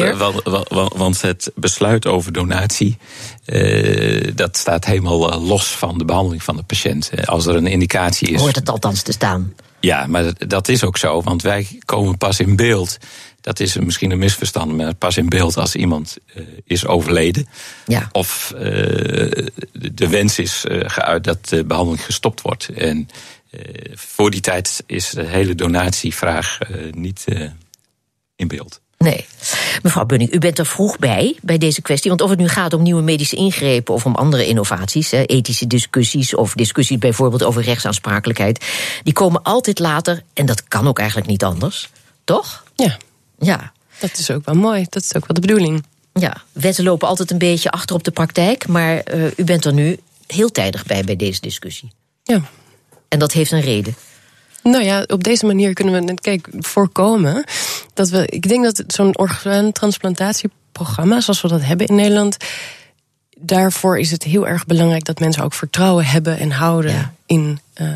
want, 0.68 0.92
want, 0.94 1.22
het 1.22 1.50
besluit 1.54 2.06
over 2.06 2.32
donatie... 2.32 2.98
dat 4.34 4.56
staat 4.56 4.84
helemaal 4.84 5.40
los 5.40 5.66
van 5.66 5.98
de 5.98 6.04
behandeling 6.04 6.42
van 6.42 6.56
de 6.56 6.62
patiënt. 6.62 7.10
Als 7.24 7.46
er 7.46 7.54
een 7.54 7.66
indicatie 7.66 8.28
is... 8.28 8.40
Hoort 8.40 8.56
het 8.56 8.68
althans 8.68 9.02
te 9.02 9.12
staan? 9.12 9.54
Ja, 9.80 10.06
maar 10.06 10.32
dat 10.46 10.68
is 10.68 10.84
ook 10.84 10.96
zo, 10.96 11.22
want 11.22 11.42
wij 11.42 11.66
komen 11.84 12.18
pas 12.18 12.40
in 12.40 12.56
beeld. 12.56 12.98
Dat 13.48 13.60
is 13.60 13.76
misschien 13.76 14.10
een 14.10 14.18
misverstand, 14.18 14.76
maar 14.76 14.94
pas 14.94 15.16
in 15.16 15.28
beeld 15.28 15.56
als 15.56 15.74
iemand 15.74 16.16
uh, 16.34 16.42
is 16.64 16.86
overleden. 16.86 17.48
Ja. 17.86 18.08
Of 18.12 18.52
uh, 18.54 18.60
de 19.72 20.08
wens 20.08 20.38
is 20.38 20.64
uh, 20.68 20.80
geuit 20.86 21.24
dat 21.24 21.48
de 21.48 21.64
behandeling 21.64 22.04
gestopt 22.04 22.40
wordt. 22.40 22.68
En 22.68 23.08
voor 23.94 24.30
die 24.30 24.40
tijd 24.40 24.82
is 24.86 25.10
de 25.10 25.24
hele 25.24 25.54
donatievraag 25.54 26.58
niet 26.90 27.24
in 28.36 28.48
beeld. 28.48 28.80
Nee. 28.98 29.26
Mevrouw 29.82 30.04
Bunning, 30.04 30.32
u 30.32 30.38
bent 30.38 30.58
er 30.58 30.66
vroeg 30.66 30.98
bij, 30.98 31.36
bij 31.42 31.58
deze 31.58 31.82
kwestie. 31.82 32.10
Want 32.10 32.22
of 32.22 32.30
het 32.30 32.38
nu 32.38 32.48
gaat 32.48 32.72
om 32.72 32.82
nieuwe 32.82 33.02
medische 33.02 33.36
ingrepen 33.36 33.94
of 33.94 34.06
om 34.06 34.14
andere 34.14 34.46
innovaties, 34.46 35.10
ethische 35.10 35.66
discussies 35.66 36.34
of 36.34 36.54
discussies 36.54 36.98
bijvoorbeeld 36.98 37.42
over 37.42 37.62
rechtsaansprakelijkheid, 37.62 38.64
die 39.02 39.12
komen 39.12 39.42
altijd 39.42 39.78
later 39.78 40.22
en 40.32 40.46
dat 40.46 40.68
kan 40.68 40.88
ook 40.88 40.98
eigenlijk 40.98 41.28
niet 41.28 41.44
anders. 41.44 41.88
Toch? 42.24 42.64
Ja. 42.76 42.96
Ja. 43.38 43.72
Dat 43.98 44.18
is 44.18 44.30
ook 44.30 44.44
wel 44.44 44.54
mooi. 44.54 44.86
Dat 44.88 45.02
is 45.02 45.14
ook 45.14 45.26
wel 45.26 45.34
de 45.34 45.46
bedoeling. 45.46 45.84
Ja, 46.12 46.42
wetten 46.52 46.84
lopen 46.84 47.08
altijd 47.08 47.30
een 47.30 47.38
beetje 47.38 47.70
achter 47.70 47.96
op 47.96 48.04
de 48.04 48.10
praktijk, 48.10 48.66
maar 48.66 49.14
uh, 49.14 49.30
u 49.36 49.44
bent 49.44 49.64
er 49.64 49.72
nu 49.72 49.98
heel 50.26 50.50
tijdig 50.50 50.86
bij 50.86 51.04
bij 51.04 51.16
deze 51.16 51.40
discussie. 51.40 51.92
Ja. 52.22 52.40
En 53.08 53.18
dat 53.18 53.32
heeft 53.32 53.50
een 53.50 53.60
reden. 53.60 53.96
Nou 54.62 54.84
ja, 54.84 55.04
op 55.06 55.24
deze 55.24 55.46
manier 55.46 55.72
kunnen 55.72 56.06
we 56.06 56.14
kijk, 56.14 56.48
voorkomen 56.58 57.44
dat 57.94 58.08
we. 58.08 58.26
Ik 58.26 58.48
denk 58.48 58.64
dat 58.64 58.84
zo'n 58.86 59.18
orgaantransplantatieprogramma, 59.18 61.20
zoals 61.20 61.40
we 61.40 61.48
dat 61.48 61.62
hebben 61.62 61.86
in 61.86 61.94
Nederland, 61.94 62.36
daarvoor 63.38 63.98
is 63.98 64.10
het 64.10 64.22
heel 64.22 64.46
erg 64.46 64.66
belangrijk 64.66 65.04
dat 65.04 65.20
mensen 65.20 65.42
ook 65.42 65.54
vertrouwen 65.54 66.04
hebben 66.04 66.38
en 66.38 66.50
houden 66.50 67.16
in. 67.26 67.60
Uh, 67.80 67.88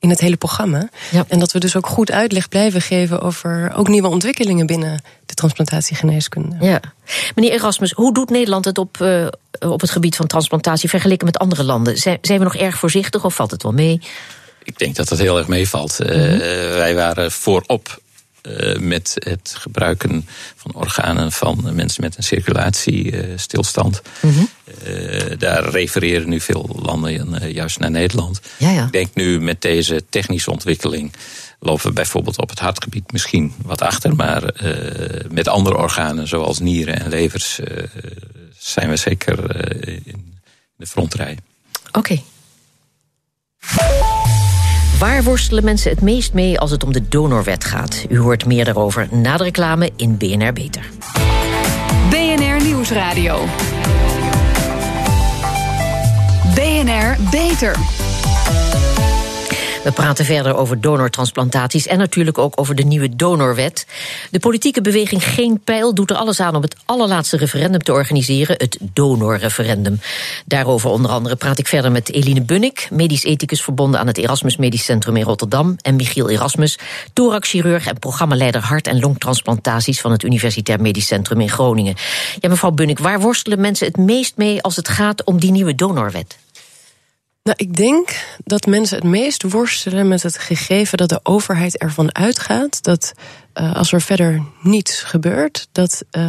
in 0.00 0.10
het 0.10 0.20
hele 0.20 0.36
programma. 0.36 0.88
Ja. 1.10 1.24
En 1.28 1.38
dat 1.38 1.52
we 1.52 1.58
dus 1.58 1.76
ook 1.76 1.86
goed 1.86 2.10
uitleg 2.10 2.48
blijven 2.48 2.80
geven 2.80 3.20
over 3.20 3.72
ook 3.76 3.88
nieuwe 3.88 4.08
ontwikkelingen 4.08 4.66
binnen 4.66 5.02
de 5.26 5.34
transplantatiegeneeskunde. 5.34 6.56
Ja. 6.60 6.80
Meneer 7.34 7.52
Erasmus, 7.52 7.92
hoe 7.92 8.14
doet 8.14 8.30
Nederland 8.30 8.64
het 8.64 8.78
op, 8.78 8.98
uh, 9.02 9.26
op 9.58 9.80
het 9.80 9.90
gebied 9.90 10.16
van 10.16 10.26
transplantatie 10.26 10.88
vergeleken 10.88 11.26
met 11.26 11.38
andere 11.38 11.64
landen? 11.64 11.96
Zijn, 11.98 12.18
zijn 12.20 12.38
we 12.38 12.44
nog 12.44 12.56
erg 12.56 12.78
voorzichtig 12.78 13.24
of 13.24 13.34
valt 13.34 13.50
het 13.50 13.62
wel 13.62 13.72
mee? 13.72 14.00
Ik 14.62 14.78
denk 14.78 14.96
dat 14.96 15.08
het 15.08 15.18
heel 15.18 15.38
erg 15.38 15.48
meevalt. 15.48 15.98
Mm 15.98 16.06
-hmm. 16.06 16.18
uh, 16.18 16.40
wij 16.74 16.94
waren 16.94 17.32
voorop 17.32 18.00
uh, 18.42 18.78
met 18.78 19.14
het 19.14 19.54
gebruiken 19.58 20.28
van 20.56 20.74
organen 20.74 21.32
van 21.32 21.74
mensen 21.74 22.02
met 22.02 22.16
een 22.16 22.22
circulatiestilstand. 22.22 24.02
Mm 24.20 24.32
-hmm. 24.32 24.48
uh, 24.86 25.38
daar 25.38 25.70
refereren 25.70 26.28
nu 26.28 26.40
veel 26.40 26.78
landen 26.82 27.52
juist 27.52 27.78
naar 27.78 27.90
Nederland. 27.90 28.40
Ja, 28.56 28.70
ja. 28.70 28.84
Ik 28.84 28.92
denk 28.92 29.14
nu 29.14 29.40
met 29.40 29.62
deze 29.62 30.04
technische 30.08 30.50
ontwikkeling 30.50 31.12
lopen 31.58 31.86
we 31.86 31.92
bijvoorbeeld 31.92 32.38
op 32.38 32.48
het 32.48 32.58
hartgebied 32.58 33.12
misschien 33.12 33.54
wat 33.62 33.82
achter, 33.82 34.16
maar 34.16 34.54
met 35.30 35.48
andere 35.48 35.76
organen 35.76 36.28
zoals 36.28 36.58
nieren 36.58 37.00
en 37.00 37.08
levers 37.08 37.60
zijn 38.58 38.88
we 38.88 38.96
zeker 38.96 39.66
in 40.06 40.38
de 40.76 40.86
frontrij. 40.86 41.38
Oké. 41.92 41.98
Okay. 41.98 42.24
Waar 45.00 45.22
worstelen 45.22 45.64
mensen 45.64 45.90
het 45.90 46.00
meest 46.00 46.32
mee 46.32 46.58
als 46.58 46.70
het 46.70 46.84
om 46.84 46.92
de 46.92 47.08
donorwet 47.08 47.64
gaat? 47.64 48.04
U 48.08 48.18
hoort 48.18 48.46
meer 48.46 48.64
daarover 48.64 49.08
na 49.10 49.36
de 49.36 49.42
reclame 49.42 49.90
in 49.96 50.16
BNR 50.16 50.52
Beter. 50.52 50.90
BNR 52.10 52.64
Nieuwsradio. 52.64 53.44
BNR 56.54 57.16
Beter. 57.30 57.76
We 59.84 59.92
praten 59.92 60.24
verder 60.24 60.56
over 60.56 60.80
donortransplantaties 60.80 61.86
en 61.86 61.98
natuurlijk 61.98 62.38
ook 62.38 62.60
over 62.60 62.74
de 62.74 62.82
nieuwe 62.82 63.16
donorwet. 63.16 63.86
De 64.30 64.38
politieke 64.38 64.80
beweging 64.80 65.24
Geen 65.24 65.60
Pijl 65.64 65.94
doet 65.94 66.10
er 66.10 66.16
alles 66.16 66.40
aan 66.40 66.56
om 66.56 66.62
het 66.62 66.76
allerlaatste 66.84 67.36
referendum 67.36 67.82
te 67.82 67.92
organiseren, 67.92 68.56
het 68.58 68.78
donorreferendum. 68.80 70.00
Daarover 70.46 70.90
onder 70.90 71.10
andere 71.10 71.36
praat 71.36 71.58
ik 71.58 71.66
verder 71.66 71.92
met 71.92 72.12
Eline 72.12 72.42
Bunnik, 72.42 72.88
medisch 72.90 73.24
ethicus 73.24 73.62
verbonden 73.62 74.00
aan 74.00 74.06
het 74.06 74.18
Erasmus 74.18 74.56
Medisch 74.56 74.84
Centrum 74.84 75.16
in 75.16 75.24
Rotterdam, 75.24 75.76
en 75.82 75.96
Michiel 75.96 76.30
Erasmus, 76.30 76.78
thoraxchirurg 77.12 77.86
en 77.86 77.98
programmaleider 77.98 78.62
hart- 78.62 78.86
en 78.86 79.00
longtransplantaties 79.00 80.00
van 80.00 80.12
het 80.12 80.22
Universitair 80.22 80.80
Medisch 80.80 81.06
Centrum 81.06 81.40
in 81.40 81.50
Groningen. 81.50 81.94
Ja, 82.40 82.48
mevrouw 82.48 82.70
Bunnik, 82.70 82.98
waar 82.98 83.20
worstelen 83.20 83.60
mensen 83.60 83.86
het 83.86 83.96
meest 83.96 84.36
mee 84.36 84.62
als 84.62 84.76
het 84.76 84.88
gaat 84.88 85.24
om 85.24 85.40
die 85.40 85.50
nieuwe 85.50 85.74
donorwet? 85.74 86.38
Nou, 87.50 87.62
ik 87.68 87.76
denk 87.76 88.24
dat 88.44 88.66
mensen 88.66 88.96
het 88.96 89.06
meest 89.06 89.42
worstelen 89.42 90.08
met 90.08 90.22
het 90.22 90.38
gegeven 90.38 90.98
dat 90.98 91.08
de 91.08 91.20
overheid 91.22 91.78
ervan 91.78 92.14
uitgaat 92.14 92.82
dat 92.82 93.12
uh, 93.54 93.76
als 93.76 93.92
er 93.92 94.00
verder 94.00 94.42
niets 94.62 95.02
gebeurt, 95.02 95.68
dat 95.72 96.02
uh, 96.12 96.24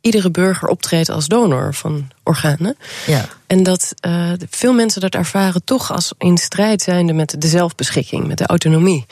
iedere 0.00 0.30
burger 0.30 0.68
optreedt 0.68 1.08
als 1.08 1.26
donor 1.26 1.74
van 1.74 2.10
organen. 2.22 2.76
Ja. 3.06 3.28
En 3.46 3.62
dat 3.62 3.94
uh, 4.06 4.32
veel 4.50 4.72
mensen 4.72 5.00
dat 5.00 5.14
ervaren 5.14 5.64
toch 5.64 5.92
als 5.92 6.12
in 6.18 6.38
strijd 6.38 6.82
zijnde 6.82 7.12
met 7.12 7.34
de 7.38 7.48
zelfbeschikking, 7.48 8.26
met 8.26 8.38
de 8.38 8.46
autonomie 8.46 9.06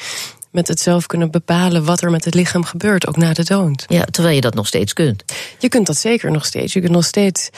met 0.52 0.68
het 0.68 0.80
zelf 0.80 1.06
kunnen 1.06 1.30
bepalen 1.30 1.84
wat 1.84 2.02
er 2.02 2.10
met 2.10 2.24
het 2.24 2.34
lichaam 2.34 2.64
gebeurt, 2.64 3.06
ook 3.06 3.16
na 3.16 3.32
de 3.32 3.44
dood. 3.44 3.84
Ja, 3.88 4.04
terwijl 4.04 4.34
je 4.34 4.40
dat 4.40 4.54
nog 4.54 4.66
steeds 4.66 4.92
kunt. 4.92 5.24
Je 5.58 5.68
kunt 5.68 5.86
dat 5.86 5.96
zeker 5.96 6.30
nog 6.30 6.44
steeds. 6.44 6.72
Je 6.72 6.80
kunt 6.80 6.92
nog 6.92 7.04
steeds 7.04 7.50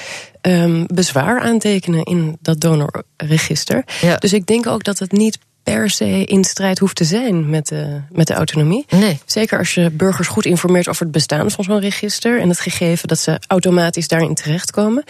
um, 0.43 0.87
bezwaar 0.87 1.41
aantekenen 1.41 2.03
in 2.03 2.37
dat 2.41 2.61
donorregister. 2.61 3.85
Ja. 4.01 4.17
Dus 4.17 4.33
ik 4.33 4.47
denk 4.47 4.67
ook 4.67 4.85
dat 4.85 4.99
het 4.99 5.13
niet 5.13 5.39
per 5.63 5.91
se 5.91 6.25
in 6.25 6.45
strijd 6.45 6.79
hoeft 6.79 6.97
te 6.97 7.05
zijn 7.05 7.51
met 7.51 7.69
de, 7.69 8.01
met 8.11 8.27
de 8.27 8.35
autonomie. 8.35 8.85
Nee. 8.89 9.19
Zeker 9.27 9.59
als 9.59 9.75
je 9.75 9.91
burgers 9.91 10.29
goed 10.29 10.45
informeert 10.45 10.89
over 10.89 11.03
het 11.03 11.13
bestaan 11.13 11.51
van 11.51 11.65
zo'n 11.65 11.81
register 11.81 12.41
en 12.41 12.49
het 12.49 12.61
gegeven 12.61 13.09
dat 13.09 13.19
ze 13.19 13.41
automatisch 13.47 14.09
daarin 14.09 14.35
terechtkomen. 14.35 15.05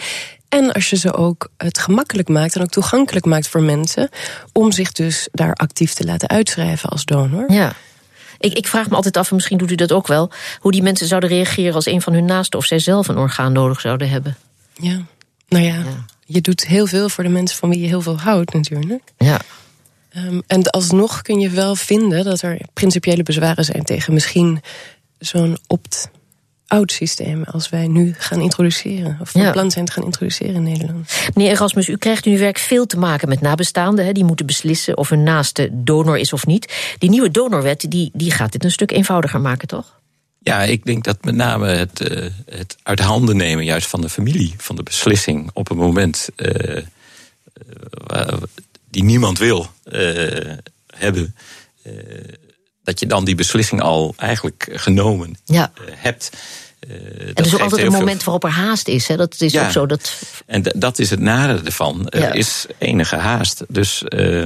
En 0.55 0.71
als 0.71 0.89
je 0.89 0.95
ze 0.95 1.13
ook 1.13 1.49
het 1.57 1.77
gemakkelijk 1.77 2.29
maakt 2.29 2.55
en 2.55 2.61
ook 2.61 2.69
toegankelijk 2.69 3.25
maakt 3.25 3.47
voor 3.47 3.61
mensen 3.61 4.09
om 4.53 4.71
zich 4.71 4.91
dus 4.91 5.27
daar 5.31 5.53
actief 5.53 5.93
te 5.93 6.05
laten 6.05 6.29
uitschrijven 6.29 6.89
als 6.89 7.05
donor. 7.05 7.51
Ja. 7.51 7.73
Ik, 8.39 8.53
ik 8.53 8.67
vraag 8.67 8.89
me 8.89 8.95
altijd 8.95 9.17
af, 9.17 9.29
en 9.29 9.35
misschien 9.35 9.57
doet 9.57 9.71
u 9.71 9.75
dat 9.75 9.91
ook 9.91 10.07
wel, 10.07 10.31
hoe 10.59 10.71
die 10.71 10.81
mensen 10.81 11.07
zouden 11.07 11.29
reageren 11.29 11.73
als 11.73 11.85
een 11.85 12.01
van 12.01 12.13
hun 12.13 12.25
naasten 12.25 12.59
of 12.59 12.65
zij 12.65 12.79
zelf 12.79 13.07
een 13.07 13.17
orgaan 13.17 13.51
nodig 13.51 13.81
zouden 13.81 14.09
hebben. 14.09 14.37
Ja, 14.73 15.01
nou 15.47 15.63
ja, 15.63 15.75
ja. 15.75 16.05
je 16.25 16.41
doet 16.41 16.65
heel 16.65 16.87
veel 16.87 17.09
voor 17.09 17.23
de 17.23 17.29
mensen 17.29 17.57
van 17.57 17.69
wie 17.69 17.79
je 17.79 17.87
heel 17.87 18.01
veel 18.01 18.19
houdt 18.19 18.53
natuurlijk. 18.53 19.03
Ja. 19.17 19.39
Um, 20.17 20.43
en 20.47 20.69
alsnog 20.69 21.21
kun 21.21 21.39
je 21.39 21.49
wel 21.49 21.75
vinden 21.75 22.23
dat 22.23 22.41
er 22.41 22.61
principiële 22.73 23.23
bezwaren 23.23 23.65
zijn 23.65 23.83
tegen 23.83 24.13
misschien 24.13 24.61
zo'n 25.19 25.57
opt 25.67 26.09
oud 26.67 26.91
systeem 26.91 27.43
als 27.43 27.69
wij 27.69 27.87
nu 27.87 28.15
gaan 28.17 28.41
introduceren. 28.41 29.17
Of 29.21 29.29
van 29.29 29.41
ja. 29.41 29.51
plan 29.51 29.71
zijn 29.71 29.85
te 29.85 29.91
gaan 29.91 30.03
introduceren 30.03 30.55
in 30.55 30.63
Nederland. 30.63 31.11
Meneer 31.33 31.51
Erasmus, 31.51 31.87
u 31.87 31.97
krijgt 31.97 32.25
in 32.25 32.31
uw 32.31 32.39
werk 32.39 32.57
veel 32.57 32.85
te 32.85 32.97
maken 32.97 33.29
met 33.29 33.41
nabestaanden. 33.41 34.05
Hè, 34.05 34.11
die 34.11 34.23
moeten 34.23 34.45
beslissen 34.45 34.97
of 34.97 35.09
hun 35.09 35.23
naaste 35.23 35.69
donor 35.71 36.17
is 36.17 36.33
of 36.33 36.45
niet. 36.45 36.95
Die 36.97 37.09
nieuwe 37.09 37.31
donorwet 37.31 37.85
die, 37.89 38.09
die 38.13 38.31
gaat 38.31 38.51
dit 38.51 38.63
een 38.63 38.71
stuk 38.71 38.91
eenvoudiger 38.91 39.41
maken, 39.41 39.67
toch? 39.67 39.99
Ja, 40.39 40.63
ik 40.63 40.85
denk 40.85 41.03
dat 41.03 41.23
met 41.23 41.35
name 41.35 41.67
het, 41.67 42.11
uh, 42.11 42.29
het 42.45 42.77
uit 42.83 42.99
handen 42.99 43.37
nemen 43.37 43.65
juist 43.65 43.87
van 43.87 44.01
de 44.01 44.09
familie, 44.09 44.53
van 44.57 44.75
de 44.75 44.83
beslissing 44.83 45.49
op 45.53 45.69
een 45.69 45.77
moment 45.77 46.29
uh, 46.35 46.75
uh, 48.13 48.27
die 48.89 49.03
niemand 49.03 49.39
wil 49.39 49.67
hebben 50.87 51.35
dat 52.85 52.99
je 52.99 53.05
dan 53.05 53.25
die 53.25 53.35
beslissing 53.35 53.81
al 53.81 54.13
eigenlijk 54.17 54.69
genomen 54.71 55.37
ja. 55.45 55.71
Uh, 55.81 55.87
hebt. 55.95 56.29
Uh, 56.87 56.95
en 57.33 57.45
is 57.45 57.53
ook 57.53 57.59
altijd 57.59 57.85
een 57.85 57.91
moment 57.91 58.23
waarop 58.23 58.43
er 58.43 58.49
haast 58.49 58.87
is. 58.87 59.07
Hè? 59.07 59.15
Dat 59.15 59.41
is 59.41 59.51
ja. 59.51 59.65
ook 59.65 59.71
zo. 59.71 59.85
Dat... 59.85 60.21
En 60.45 60.63
dat 60.75 60.99
is 60.99 61.09
het 61.09 61.19
nare 61.19 61.61
ervan. 61.63 62.09
Er 62.09 62.19
ja. 62.19 62.31
is 62.31 62.65
enige 62.77 63.15
haast. 63.15 63.63
Dus 63.67 64.03
uh, 64.09 64.45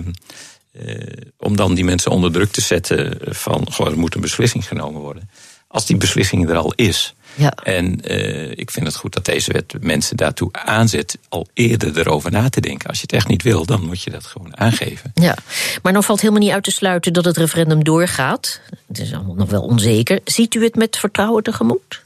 om 1.38 1.55
dan 1.55 1.74
die 1.74 1.84
mensen 1.84 2.12
onder 2.12 2.31
druk 2.31 2.51
te 2.51 2.62
zetten 2.62 3.17
van 3.22 3.67
goh, 3.72 3.88
er 3.88 3.98
moet 3.98 4.15
een 4.15 4.22
beslissing 4.22 4.67
genomen 4.67 5.01
worden. 5.01 5.29
Als 5.67 5.86
die 5.86 5.98
beslissing 5.98 6.50
er 6.50 6.58
al 6.58 6.74
is, 6.75 7.15
ja. 7.39 7.51
En 7.63 8.12
uh, 8.12 8.51
ik 8.51 8.72
vind 8.72 8.86
het 8.86 8.96
goed 8.96 9.13
dat 9.13 9.25
deze 9.25 9.51
wet 9.51 9.74
mensen 9.81 10.17
daartoe 10.17 10.50
aanzet 10.51 11.17
al 11.29 11.48
eerder 11.53 11.98
erover 12.00 12.31
na 12.31 12.50
te 12.50 12.62
denken. 12.62 12.89
Als 12.89 12.98
je 12.98 13.01
het 13.01 13.13
echt 13.13 13.27
niet 13.27 13.43
wil, 13.43 13.65
dan 13.65 13.86
moet 13.86 14.01
je 14.01 14.10
dat 14.10 14.25
gewoon 14.25 14.58
aangeven. 14.58 15.12
Ja, 15.13 15.38
maar 15.81 15.91
nou 15.91 16.05
valt 16.05 16.22
helemaal 16.22 16.41
niet 16.41 16.51
uit 16.51 16.63
te 16.63 16.72
sluiten 16.72 17.13
dat 17.13 17.25
het 17.25 17.38
referendum 17.38 17.84
doorgaat. 17.84 18.62
Het 18.88 19.00
is 19.00 19.13
allemaal 19.13 19.36
nog 19.36 19.50
wel 19.50 19.62
onzeker. 19.62 20.19
Ziet 20.24 20.55
u 20.55 20.63
het 20.63 20.75
met 20.75 20.98
vertrouwen 20.98 21.43
tegemoet? 21.43 22.03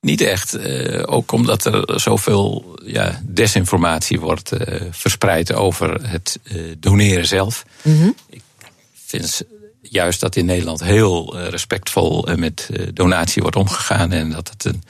Niet 0.00 0.20
echt. 0.20 0.56
Uh, 0.56 1.02
ook 1.06 1.32
omdat 1.32 1.64
er 1.64 2.00
zoveel 2.00 2.78
ja, 2.84 3.20
desinformatie 3.24 4.20
wordt 4.20 4.52
uh, 4.52 4.80
verspreid 4.90 5.52
over 5.52 6.08
het 6.08 6.38
doneren 6.78 7.26
zelf. 7.26 7.64
Mm 7.82 8.00
-hmm. 8.00 8.14
Ik 8.28 8.42
vind 9.06 9.42
juist 9.90 10.20
dat 10.20 10.36
in 10.36 10.44
Nederland 10.44 10.84
heel 10.84 11.38
respectvol 11.38 12.28
met 12.36 12.70
donatie 12.92 13.42
wordt 13.42 13.56
omgegaan. 13.56 14.12
En 14.12 14.30
dat 14.30 14.50
het 14.50 14.64
een, 14.64 14.82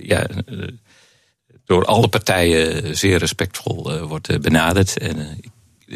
ja, 0.00 0.26
door 1.64 1.84
alle 1.84 2.08
partijen 2.08 2.96
zeer 2.96 3.18
respectvol 3.18 4.06
wordt 4.06 4.40
benaderd. 4.40 4.98
En 4.98 5.40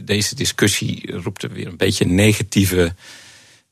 deze 0.03 0.35
discussie 0.35 1.13
roept 1.13 1.43
er 1.43 1.53
weer 1.53 1.67
een 1.67 1.77
beetje 1.77 2.05
een 2.05 2.15
negatieve 2.15 2.95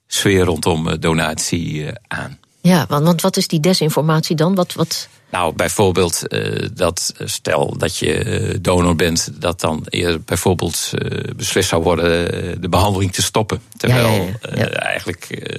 sfeer 0.07 0.45
rondom 0.45 1.01
donatie 1.01 1.87
aan. 2.07 2.39
Ja, 2.61 2.87
want, 2.89 3.05
want 3.05 3.21
wat 3.21 3.37
is 3.37 3.49
die 3.49 3.61
desinformatie 3.61 4.37
dan? 4.37 4.55
Wat, 4.55 4.73
wat... 4.73 5.09
Nou, 5.31 5.55
bijvoorbeeld 5.55 6.23
uh, 6.29 6.69
dat 6.75 7.15
stel 7.17 7.79
dat 7.79 7.97
je 7.97 8.15
eh, 8.15 8.59
donor 8.61 8.97
bent, 8.97 9.31
dat 9.41 9.61
dan 9.61 9.87
eerder 9.89 10.23
bijvoorbeeld 10.23 10.91
uh, 10.95 11.35
beslist 11.37 11.69
zou 11.69 11.83
worden 11.83 12.61
de 12.61 12.69
behandeling 12.69 13.13
te 13.13 13.23
stoppen. 13.23 13.63
Terwijl 13.77 14.29
ja, 14.55 14.69
eigenlijk 14.69 15.53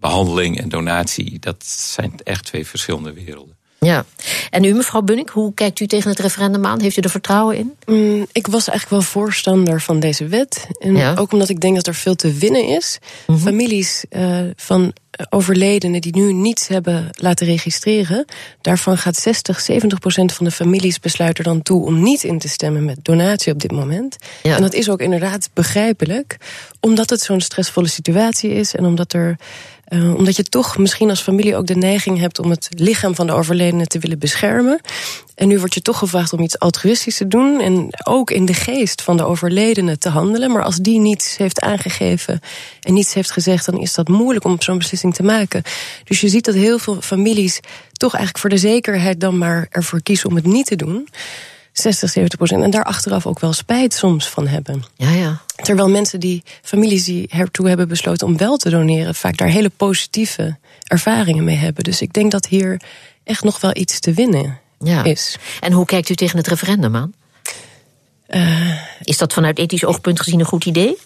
behandeling 0.00 0.60
en 0.60 0.68
donatie, 0.68 1.38
dat 1.38 1.66
zijn 1.66 2.12
echt 2.24 2.44
twee 2.44 2.66
verschillende 2.66 3.12
werelden. 3.12 3.58
Ja, 3.86 4.04
en 4.50 4.64
u 4.64 4.72
mevrouw 4.72 5.02
Bunnik, 5.02 5.28
hoe 5.28 5.54
kijkt 5.54 5.80
u 5.80 5.86
tegen 5.86 6.10
het 6.10 6.18
referendum 6.18 6.66
aan? 6.66 6.80
Heeft 6.80 6.96
u 6.96 7.00
er 7.00 7.10
vertrouwen 7.10 7.56
in? 7.56 7.76
Mm, 7.86 8.26
ik 8.32 8.46
was 8.46 8.68
eigenlijk 8.68 9.02
wel 9.02 9.10
voorstander 9.12 9.80
van 9.80 10.00
deze 10.00 10.26
wet. 10.26 10.66
En 10.78 11.18
ook 11.18 11.32
omdat 11.32 11.48
ik 11.48 11.60
denk 11.60 11.74
dat 11.74 11.86
er 11.86 11.94
veel 11.94 12.14
te 12.14 12.32
winnen 12.32 12.64
is. 12.64 12.98
Mhm. 13.26 13.38
Families 13.38 14.04
uh, 14.10 14.40
van 14.56 14.92
overledenen 15.28 16.00
die 16.00 16.16
nu 16.16 16.32
niets 16.32 16.68
hebben 16.68 17.08
laten 17.10 17.46
registreren, 17.46 18.24
daarvan 18.60 18.98
gaat 18.98 19.16
60, 19.16 19.60
70 19.60 19.98
procent 19.98 20.32
van 20.32 20.44
de 20.44 20.52
families 20.52 21.00
besluiten 21.00 21.44
dan 21.44 21.62
toe 21.62 21.84
om 21.84 22.02
niet 22.02 22.24
in 22.24 22.38
te 22.38 22.48
stemmen 22.48 22.84
met 22.84 22.98
donatie 23.02 23.52
op 23.52 23.60
dit 23.60 23.72
moment. 23.72 24.16
Ja. 24.42 24.56
En 24.56 24.62
dat 24.62 24.74
is 24.74 24.90
ook 24.90 25.00
inderdaad 25.00 25.50
begrijpelijk, 25.52 26.36
omdat 26.80 27.10
het 27.10 27.20
zo'n 27.20 27.40
stressvolle 27.40 27.88
situatie 27.88 28.50
is 28.50 28.74
en 28.74 28.84
omdat 28.84 29.12
er 29.12 29.36
uh, 29.90 30.14
omdat 30.14 30.36
je 30.36 30.42
toch 30.42 30.78
misschien 30.78 31.10
als 31.10 31.20
familie 31.20 31.56
ook 31.56 31.66
de 31.66 31.76
neiging 31.76 32.18
hebt 32.18 32.38
om 32.38 32.50
het 32.50 32.68
lichaam 32.76 33.14
van 33.14 33.26
de 33.26 33.32
overledene 33.32 33.86
te 33.86 33.98
willen 33.98 34.18
beschermen. 34.18 34.80
En 35.34 35.48
nu 35.48 35.58
word 35.58 35.74
je 35.74 35.82
toch 35.82 35.98
gevraagd 35.98 36.32
om 36.32 36.40
iets 36.40 36.58
altruïstisch 36.58 37.16
te 37.16 37.28
doen. 37.28 37.60
En 37.60 37.88
ook 38.04 38.30
in 38.30 38.44
de 38.44 38.54
geest 38.54 39.02
van 39.02 39.16
de 39.16 39.24
overledene 39.24 39.98
te 39.98 40.08
handelen. 40.08 40.50
Maar 40.50 40.62
als 40.62 40.76
die 40.76 40.98
niets 40.98 41.36
heeft 41.36 41.60
aangegeven 41.60 42.40
en 42.80 42.94
niets 42.94 43.14
heeft 43.14 43.30
gezegd, 43.30 43.66
dan 43.66 43.78
is 43.78 43.94
dat 43.94 44.08
moeilijk 44.08 44.44
om 44.44 44.56
zo'n 44.62 44.78
beslissing 44.78 45.14
te 45.14 45.22
maken. 45.22 45.62
Dus 46.04 46.20
je 46.20 46.28
ziet 46.28 46.44
dat 46.44 46.54
heel 46.54 46.78
veel 46.78 47.00
families 47.00 47.60
toch 47.92 48.14
eigenlijk 48.14 48.38
voor 48.38 48.50
de 48.50 48.68
zekerheid 48.68 49.20
dan 49.20 49.38
maar 49.38 49.66
ervoor 49.70 50.02
kiezen 50.02 50.28
om 50.28 50.34
het 50.34 50.46
niet 50.46 50.66
te 50.66 50.76
doen. 50.76 51.08
60, 51.72 52.10
70 52.10 52.38
procent. 52.38 52.62
En 52.62 52.70
daar 52.70 52.84
achteraf 52.84 53.26
ook 53.26 53.40
wel 53.40 53.52
spijt 53.52 53.94
soms 53.94 54.28
van 54.28 54.46
hebben. 54.46 54.82
Ja, 54.96 55.10
ja. 55.10 55.40
Terwijl 55.56 55.88
mensen 55.88 56.20
die, 56.20 56.42
families 56.62 57.04
die 57.04 57.28
ertoe 57.28 57.68
hebben 57.68 57.88
besloten 57.88 58.26
om 58.26 58.36
wel 58.36 58.56
te 58.56 58.70
doneren, 58.70 59.14
vaak 59.14 59.36
daar 59.36 59.48
hele 59.48 59.70
positieve 59.76 60.56
ervaringen 60.82 61.44
mee 61.44 61.56
hebben. 61.56 61.84
Dus 61.84 62.00
ik 62.00 62.12
denk 62.12 62.30
dat 62.30 62.46
hier 62.46 62.80
echt 63.24 63.44
nog 63.44 63.60
wel 63.60 63.76
iets 63.76 64.00
te 64.00 64.12
winnen 64.12 64.60
ja. 64.78 65.04
is. 65.04 65.38
En 65.60 65.72
hoe 65.72 65.84
kijkt 65.84 66.08
u 66.08 66.14
tegen 66.14 66.36
het 66.36 66.46
referendum 66.46 66.96
aan? 66.96 67.12
Uh, 68.28 68.78
is 69.02 69.18
dat 69.18 69.32
vanuit 69.32 69.58
ethisch 69.58 69.84
oogpunt 69.84 70.20
gezien 70.20 70.40
een 70.40 70.46
goed 70.46 70.64
idee? 70.64 70.96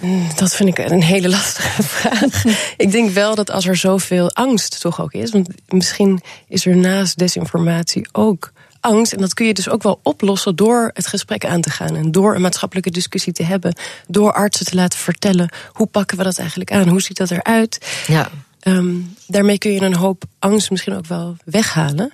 Mm, 0.00 0.28
dat 0.36 0.54
vind 0.54 0.68
ik 0.68 0.90
een 0.90 1.02
hele 1.02 1.28
lastige 1.28 1.82
vraag. 1.96 2.44
ik 2.76 2.90
denk 2.90 3.10
wel 3.10 3.34
dat 3.34 3.50
als 3.50 3.66
er 3.66 3.76
zoveel 3.76 4.30
angst 4.32 4.80
toch 4.80 5.00
ook 5.00 5.12
is, 5.12 5.30
want 5.30 5.48
misschien 5.68 6.22
is 6.48 6.66
er 6.66 6.76
naast 6.76 7.18
desinformatie 7.18 8.08
ook 8.12 8.52
angst. 8.80 9.12
En 9.12 9.20
dat 9.20 9.34
kun 9.34 9.46
je 9.46 9.54
dus 9.54 9.68
ook 9.68 9.82
wel 9.82 10.00
oplossen 10.02 10.56
door 10.56 10.90
het 10.94 11.06
gesprek 11.06 11.44
aan 11.44 11.60
te 11.60 11.70
gaan. 11.70 11.96
En 11.96 12.12
door 12.12 12.34
een 12.34 12.40
maatschappelijke 12.40 12.90
discussie 12.90 13.32
te 13.32 13.42
hebben. 13.42 13.74
Door 14.06 14.32
artsen 14.32 14.66
te 14.66 14.74
laten 14.74 14.98
vertellen. 14.98 15.52
Hoe 15.72 15.86
pakken 15.86 16.16
we 16.16 16.24
dat 16.24 16.38
eigenlijk 16.38 16.72
aan? 16.72 16.88
Hoe 16.88 17.02
ziet 17.02 17.16
dat 17.16 17.30
eruit? 17.30 18.02
Ja. 18.06 18.30
Um, 18.62 19.14
daarmee 19.26 19.58
kun 19.58 19.72
je 19.72 19.80
een 19.80 19.94
hoop 19.94 20.24
angst 20.38 20.70
misschien 20.70 20.96
ook 20.96 21.06
wel 21.06 21.36
weghalen. 21.44 22.12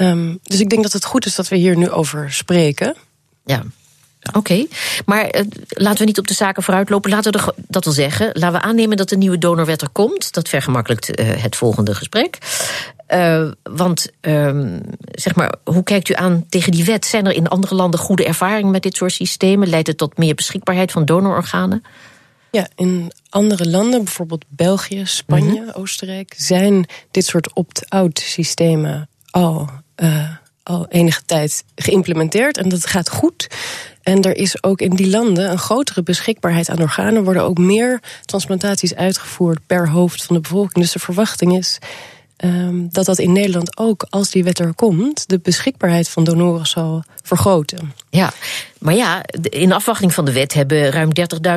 Um, 0.00 0.38
dus 0.42 0.60
ik 0.60 0.68
denk 0.68 0.82
dat 0.82 0.92
het 0.92 1.04
goed 1.04 1.26
is 1.26 1.34
dat 1.34 1.48
we 1.48 1.56
hier 1.56 1.76
nu 1.76 1.90
over 1.90 2.32
spreken. 2.32 2.96
Ja. 3.44 3.62
Oké, 4.32 4.66
maar 5.04 5.36
uh, 5.36 5.42
laten 5.68 5.98
we 5.98 6.04
niet 6.04 6.18
op 6.18 6.26
de 6.26 6.34
zaken 6.34 6.62
vooruitlopen. 6.62 7.10
Laten 7.10 7.32
we 7.32 7.54
dat 7.68 7.84
wel 7.84 7.94
zeggen. 7.94 8.30
Laten 8.32 8.60
we 8.60 8.66
aannemen 8.66 8.96
dat 8.96 9.08
de 9.08 9.16
nieuwe 9.16 9.38
donorwet 9.38 9.82
er 9.82 9.88
komt. 9.88 10.32
Dat 10.32 10.48
vergemakkelijkt 10.48 11.20
uh, 11.20 11.42
het 11.42 11.56
volgende 11.56 11.94
gesprek. 11.94 12.38
Uh, 13.08 13.50
want 13.62 14.06
ehm, 14.20 14.80
zeg 15.10 15.34
maar, 15.34 15.54
hoe 15.64 15.82
kijkt 15.82 16.08
u 16.08 16.14
aan 16.14 16.46
tegen 16.48 16.72
die 16.72 16.84
wet? 16.84 17.06
Zijn 17.06 17.26
er 17.26 17.32
in 17.32 17.48
andere 17.48 17.74
landen 17.74 18.00
goede 18.00 18.24
ervaringen 18.24 18.70
met 18.70 18.82
dit 18.82 18.96
soort 18.96 19.12
systemen? 19.12 19.68
Leidt 19.68 19.86
het 19.86 19.98
tot 19.98 20.18
meer 20.18 20.34
beschikbaarheid 20.34 20.92
van 20.92 21.04
donororganen? 21.04 21.82
Ja, 22.50 22.68
in 22.74 23.12
andere 23.28 23.68
landen, 23.68 24.04
bijvoorbeeld 24.04 24.44
België, 24.48 25.02
Spanje, 25.04 25.60
mhm. 25.60 25.78
Oostenrijk, 25.78 26.34
zijn 26.36 26.88
dit 27.10 27.24
soort 27.24 27.52
opt-out 27.54 28.18
systemen 28.18 29.08
al, 29.30 29.68
uh, 29.96 30.30
al 30.62 30.86
enige 30.88 31.24
tijd 31.24 31.64
geïmplementeerd. 31.74 32.56
En 32.56 32.68
dat 32.68 32.86
gaat 32.86 33.10
goed. 33.10 33.46
En 34.02 34.22
er 34.22 34.36
is 34.36 34.62
ook 34.62 34.80
in 34.80 34.94
die 34.94 35.10
landen 35.10 35.50
een 35.50 35.58
grotere 35.58 36.02
beschikbaarheid 36.02 36.68
aan 36.68 36.80
organen. 36.80 37.14
Er 37.14 37.24
worden 37.24 37.42
ook 37.42 37.58
meer 37.58 38.00
transplantaties 38.24 38.94
uitgevoerd 38.94 39.66
per 39.66 39.88
hoofd 39.88 40.24
van 40.24 40.36
de 40.36 40.42
bevolking. 40.42 40.84
Dus 40.84 40.92
de 40.92 40.98
verwachting 40.98 41.56
is 41.56 41.78
um, 42.44 42.88
dat 42.92 43.04
dat 43.04 43.18
in 43.18 43.32
Nederland 43.32 43.78
ook, 43.78 44.06
als 44.10 44.30
die 44.30 44.44
wet 44.44 44.58
er 44.58 44.74
komt, 44.74 45.28
de 45.28 45.38
beschikbaarheid 45.38 46.08
van 46.08 46.24
donoren 46.24 46.66
zal 46.66 47.04
vergroten. 47.22 47.92
Ja, 48.10 48.32
maar 48.78 48.94
ja, 48.94 49.24
in 49.42 49.72
afwachting 49.72 50.14
van 50.14 50.24
de 50.24 50.32
wet 50.32 50.52
hebben 50.54 50.90
ruim 50.90 51.10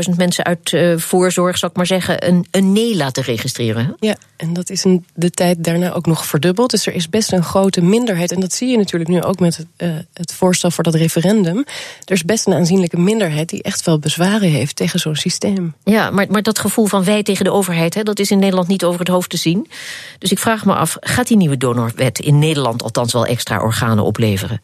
30.000 0.10 0.16
mensen 0.18 0.46
uit 0.46 0.72
uh, 0.72 0.98
voorzorg, 0.98 1.58
zal 1.58 1.70
ik 1.70 1.76
maar 1.76 1.86
zeggen, 1.86 2.28
een, 2.28 2.48
een 2.52 2.72
nee 2.72 2.96
laten 2.96 3.24
registreren. 3.24 3.96
Ja, 4.00 4.16
en 4.36 4.54
dat 4.54 4.70
is 4.70 4.86
de 5.14 5.30
tijd 5.30 5.64
daarna 5.64 5.92
ook 5.94 6.06
nog 6.06 6.26
verdubbeld. 6.26 6.72
Dus 6.72 6.86
er 6.86 6.94
is 6.94 7.10
best 7.10 7.32
een 7.32 7.44
grote 7.44 7.82
minderheid. 7.82 8.32
En 8.32 8.40
dat 8.40 8.54
zie 8.54 8.70
je 8.70 8.78
natuurlijk 8.78 9.10
nu 9.10 9.22
ook 9.22 9.40
met 9.40 9.58
het, 9.58 9.68
uh, 9.78 9.90
het 10.14 10.34
voorstel 10.34 10.72
voor 10.72 10.84
dat 10.84 10.96
referendum. 10.96 11.58
Er 12.06 12.14
is 12.14 12.24
best 12.24 12.48
een 12.48 12.54
aanzienlijke 12.54 13.00
minderheid 13.00 13.50
die 13.50 13.64
echt 13.64 13.86
wel 13.86 14.00
bezwaren 14.00 14.50
heeft 14.50 14.76
tegen 14.76 15.00
zo'n 15.00 15.16
systeem. 15.16 15.74
Ja, 15.84 16.10
maar, 16.10 16.26
maar 16.30 16.44
dat 16.44 16.60
gevoel 16.60 16.86
van 16.86 17.04
wij 17.04 17.24
tegen 17.24 17.46
de 17.46 17.52
overheid, 17.52 17.94
hè, 17.94 18.04
dat 18.04 18.20
is 18.20 18.32
in 18.32 18.40
Nederland 18.40 18.68
niet 18.68 18.84
over 18.84 19.00
het 19.00 19.10
hoofd 19.10 19.30
te 19.30 19.38
zien. 19.38 19.68
Dus 20.20 20.32
ik 20.32 20.40
vraag 20.40 20.66
me 20.66 20.74
af, 20.74 20.98
gaat 21.00 21.28
die 21.28 21.38
nieuwe 21.38 21.58
donorwet 21.58 22.20
in 22.20 22.40
Nederland 22.40 22.84
althans 22.84 23.14
wel 23.14 23.26
extra 23.26 23.62
organen 23.62 24.04
opleveren? 24.04 24.62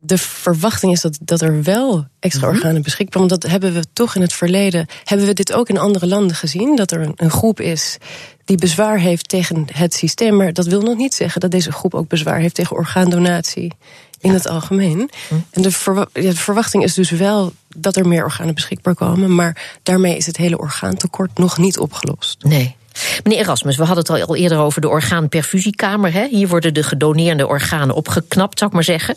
De 0.00 0.18
verwachting 0.18 0.92
is 0.92 1.00
dat, 1.00 1.18
dat 1.22 1.40
er 1.40 1.62
wel 1.62 2.06
extra 2.18 2.46
mhm. 2.46 2.56
organen 2.56 2.82
beschikbaar 2.82 3.18
Want 3.18 3.40
dat 3.40 3.50
hebben 3.50 3.72
we 3.72 3.84
toch 3.92 4.14
in 4.14 4.20
het 4.20 4.32
verleden. 4.32 4.86
Hebben 5.04 5.26
we 5.26 5.32
dit 5.32 5.52
ook 5.52 5.68
in 5.68 5.78
andere 5.78 6.06
landen 6.06 6.36
gezien? 6.36 6.76
Dat 6.76 6.90
er 6.90 7.00
een, 7.00 7.12
een, 7.16 7.30
groep 7.30 7.60
is 7.60 7.96
die 8.44 8.56
bezwaar 8.56 8.98
heeft 8.98 9.28
tegen 9.28 9.66
het 9.72 9.94
systeem. 9.94 10.36
Maar 10.36 10.52
dat 10.52 10.66
wil 10.66 10.80
nog 10.80 10.96
niet 10.96 11.14
zeggen 11.14 11.40
dat 11.40 11.50
deze 11.50 11.72
groep 11.72 11.94
ook 11.94 12.08
bezwaar 12.08 12.38
heeft 12.38 12.54
tegen 12.54 12.76
orgaandonatie 12.76 13.72
in 14.20 14.32
het 14.32 14.48
algemeen. 14.48 14.96
Mhm. 14.96 15.40
En 15.50 15.62
de, 15.62 16.06
de, 16.12 16.34
verwachting 16.34 16.84
is 16.84 16.94
dus 16.94 17.10
wel 17.10 17.52
dat 17.76 17.96
er 17.96 18.08
meer 18.08 18.24
organen 18.24 18.54
beschikbaar 18.54 18.94
komen. 18.94 19.34
Maar 19.34 19.78
daarmee 19.82 20.16
is 20.16 20.26
het 20.26 20.36
hele 20.36 20.58
orgaantekort 20.58 21.38
nog 21.38 21.58
niet 21.58 21.78
opgelost. 21.78 22.44
Nee. 22.44 22.76
Meneer 23.24 23.40
Erasmus, 23.40 23.76
we 23.76 23.84
hadden 23.84 24.16
het 24.16 24.28
al 24.28 24.36
eerder 24.36 24.58
over 24.58 24.80
de 24.80 24.88
orgaanperfusiekamer. 24.88 26.12
Hè? 26.12 26.26
Hier 26.26 26.48
worden 26.48 26.74
de 26.74 26.82
gedoneerde 26.82 27.46
organen 27.46 27.94
opgeknapt, 27.94 28.58
zou 28.58 28.70
ik 28.70 28.76
maar 28.76 28.84
zeggen. 28.84 29.16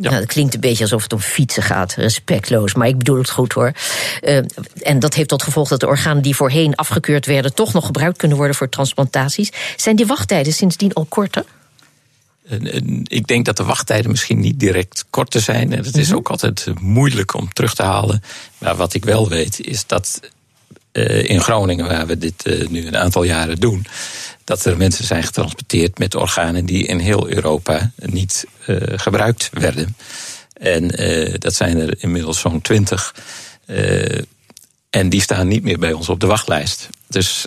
Ja. 0.00 0.08
Nou, 0.08 0.20
dat 0.20 0.32
klinkt 0.32 0.54
een 0.54 0.60
beetje 0.60 0.82
alsof 0.82 1.02
het 1.02 1.12
om 1.12 1.18
fietsen 1.18 1.62
gaat. 1.62 1.94
Respectloos, 1.94 2.74
maar 2.74 2.88
ik 2.88 2.98
bedoel 2.98 3.18
het 3.18 3.30
goed 3.30 3.52
hoor. 3.52 3.72
Uh, 4.22 4.36
en 4.82 4.98
dat 4.98 5.14
heeft 5.14 5.28
tot 5.28 5.42
gevolg 5.42 5.68
dat 5.68 5.80
de 5.80 5.86
organen 5.86 6.22
die 6.22 6.36
voorheen 6.36 6.74
afgekeurd 6.74 7.26
werden... 7.26 7.54
toch 7.54 7.72
nog 7.72 7.86
gebruikt 7.86 8.16
kunnen 8.18 8.36
worden 8.36 8.56
voor 8.56 8.68
transplantaties. 8.68 9.52
Zijn 9.76 9.96
die 9.96 10.06
wachttijden 10.06 10.52
sindsdien 10.52 10.92
al 10.92 11.04
korter? 11.04 11.44
Ik 13.04 13.26
denk 13.26 13.44
dat 13.44 13.56
de 13.56 13.64
wachttijden 13.64 14.10
misschien 14.10 14.40
niet 14.40 14.60
direct 14.60 15.04
korter 15.10 15.40
zijn. 15.40 15.72
En 15.72 15.84
het 15.84 15.96
is 15.96 16.08
mhm. 16.08 16.16
ook 16.16 16.28
altijd 16.28 16.66
moeilijk 16.80 17.34
om 17.34 17.52
terug 17.52 17.74
te 17.74 17.82
halen. 17.82 18.22
Maar 18.58 18.76
wat 18.76 18.94
ik 18.94 19.04
wel 19.04 19.28
weet 19.28 19.60
is 19.60 19.86
dat 19.86 20.20
in 21.22 21.40
Groningen, 21.40 21.86
waar 21.86 22.06
we 22.06 22.18
dit 22.18 22.46
uh, 22.46 22.68
nu 22.68 22.86
een 22.86 22.96
aantal 22.96 23.22
jaren 23.22 23.60
doen, 23.60 23.86
dat 24.44 24.64
er 24.64 24.76
mensen 24.76 25.04
zijn 25.04 25.22
getransporteerd 25.22 25.98
met 25.98 26.14
organen 26.14 26.66
die 26.66 26.86
in 26.86 26.98
heel 26.98 27.28
Europa 27.28 27.90
niet 27.96 28.44
uh, 28.66 28.76
gebruikt 28.96 29.50
werden. 29.52 29.96
En 30.52 30.88
dat 31.38 31.54
zijn 31.54 31.78
er 31.78 31.94
inmiddels 31.98 32.40
zo'n 32.40 32.60
twintig. 32.60 33.14
En 34.90 35.08
die 35.08 35.20
staan 35.20 35.48
niet 35.48 35.62
meer 35.62 35.78
bij 35.78 35.92
ons 35.92 36.08
op 36.08 36.20
de 36.20 36.26
wachtlijst. 36.26 36.88
Dus 37.08 37.46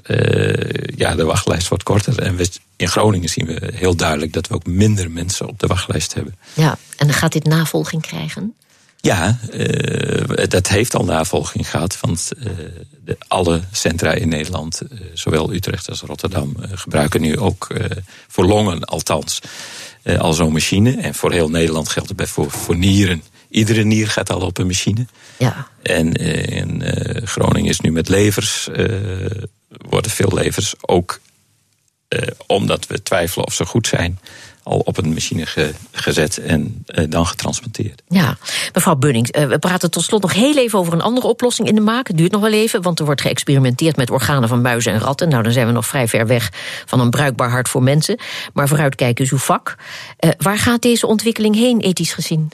ja, 0.95 1.15
de 1.15 1.23
wachtlijst 1.23 1.67
wordt 1.67 1.83
korter. 1.83 2.19
En 2.19 2.35
we, 2.35 2.49
in 2.75 2.87
Groningen 2.87 3.29
zien 3.29 3.45
we 3.45 3.71
heel 3.73 3.95
duidelijk 3.95 4.33
dat 4.33 4.47
we 4.47 4.53
ook 4.53 4.65
minder 4.65 5.11
mensen 5.11 5.47
op 5.47 5.59
de 5.59 5.67
wachtlijst 5.67 6.13
hebben. 6.13 6.35
Ja, 6.53 6.77
en 6.97 7.13
gaat 7.13 7.31
dit 7.31 7.45
navolging 7.45 8.01
krijgen? 8.01 8.53
Ja, 9.01 9.39
uh, 9.53 10.22
dat 10.47 10.67
heeft 10.67 10.95
al 10.95 11.03
navolging 11.03 11.69
gehad. 11.69 11.99
Want 11.99 12.31
uh, 12.37 12.45
de, 13.05 13.17
alle 13.27 13.61
centra 13.71 14.11
in 14.11 14.29
Nederland, 14.29 14.81
uh, 14.83 14.99
zowel 15.13 15.53
Utrecht 15.53 15.89
als 15.89 16.01
Rotterdam, 16.01 16.55
gebruiken 16.71 17.21
nu 17.21 17.37
ook 17.39 17.67
voor 18.27 18.45
longen 18.45 18.83
althans 18.83 19.39
al 20.17 20.33
zo'n 20.33 20.51
machine. 20.51 20.97
En 21.01 21.13
voor 21.13 21.31
heel 21.31 21.49
Nederland 21.49 21.89
geldt 21.89 22.07
het 22.07 22.17
bij 22.17 22.27
voor, 22.27 22.51
voor 22.51 22.77
nieren. 22.77 23.23
Iedere 23.49 23.83
nier 23.83 24.07
gaat 24.07 24.29
al 24.29 24.41
op 24.41 24.57
een 24.57 24.67
machine. 24.67 25.07
Ja. 25.37 25.67
En 25.81 26.13
in 26.13 26.83
Groningen 27.23 27.69
is 27.69 27.79
nu 27.79 27.91
met 27.91 28.09
levers, 28.09 28.69
worden 29.67 30.11
veel 30.11 30.31
levers 30.33 30.73
ook 30.81 31.19
omdat 32.47 32.87
we 32.87 33.03
twijfelen 33.03 33.45
of 33.45 33.53
ze 33.53 33.65
goed 33.65 33.87
zijn 33.87 34.19
al 34.63 34.79
op 34.79 34.97
een 34.97 35.13
machine 35.13 35.45
gezet 35.91 36.37
en 36.37 36.85
uh, 36.87 37.05
dan 37.09 37.25
getransporteerd. 37.25 38.01
Ja, 38.07 38.37
mevrouw 38.73 38.95
Bunnings, 38.95 39.31
uh, 39.31 39.45
we 39.45 39.59
praten 39.59 39.91
tot 39.91 40.03
slot 40.03 40.21
nog 40.21 40.33
heel 40.33 40.57
even 40.57 40.79
over 40.79 40.93
een 40.93 41.01
andere 41.01 41.27
oplossing 41.27 41.67
in 41.67 41.75
de 41.75 41.81
maak. 41.81 42.07
Het 42.07 42.17
duurt 42.17 42.31
nog 42.31 42.41
wel 42.41 42.51
even, 42.51 42.81
want 42.81 42.99
er 42.99 43.05
wordt 43.05 43.21
geëxperimenteerd 43.21 43.95
met 43.95 44.11
organen 44.11 44.49
van 44.49 44.61
muizen 44.61 44.93
en 44.93 44.99
ratten. 44.99 45.29
Nou, 45.29 45.43
dan 45.43 45.51
zijn 45.51 45.67
we 45.67 45.73
nog 45.73 45.87
vrij 45.87 46.07
ver 46.07 46.27
weg 46.27 46.49
van 46.85 46.99
een 46.99 47.09
bruikbaar 47.09 47.49
hart 47.49 47.69
voor 47.69 47.83
mensen. 47.83 48.19
Maar 48.53 48.67
vooruitkijken 48.67 49.25
is 49.25 49.31
uw 49.31 49.37
vak. 49.37 49.75
Uh, 50.19 50.29
waar 50.37 50.57
gaat 50.57 50.81
deze 50.81 51.07
ontwikkeling 51.07 51.55
heen, 51.55 51.79
ethisch 51.79 52.13
gezien? 52.13 52.51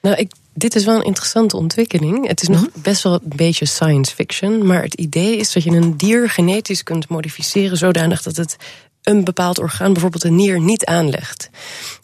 Nou, 0.00 0.16
ik, 0.16 0.32
dit 0.54 0.74
is 0.74 0.84
wel 0.84 0.96
een 0.96 1.04
interessante 1.04 1.56
ontwikkeling. 1.56 2.26
Het 2.26 2.42
is 2.42 2.48
nog 2.48 2.60
mhm. 2.60 2.80
best 2.80 3.02
wel 3.02 3.12
een 3.12 3.36
beetje 3.36 3.66
science 3.66 4.14
fiction. 4.14 4.66
Maar 4.66 4.82
het 4.82 4.94
idee 4.94 5.36
is 5.36 5.52
dat 5.52 5.62
je 5.62 5.70
een 5.70 5.96
dier 5.96 6.30
genetisch 6.30 6.82
kunt 6.82 7.08
modificeren 7.08 7.76
zodanig 7.76 8.22
dat 8.22 8.36
het 8.36 8.56
een 9.08 9.24
bepaald 9.24 9.58
orgaan, 9.58 9.92
bijvoorbeeld 9.92 10.24
een 10.24 10.36
nier, 10.36 10.60
niet 10.60 10.84
aanlegt. 10.84 11.50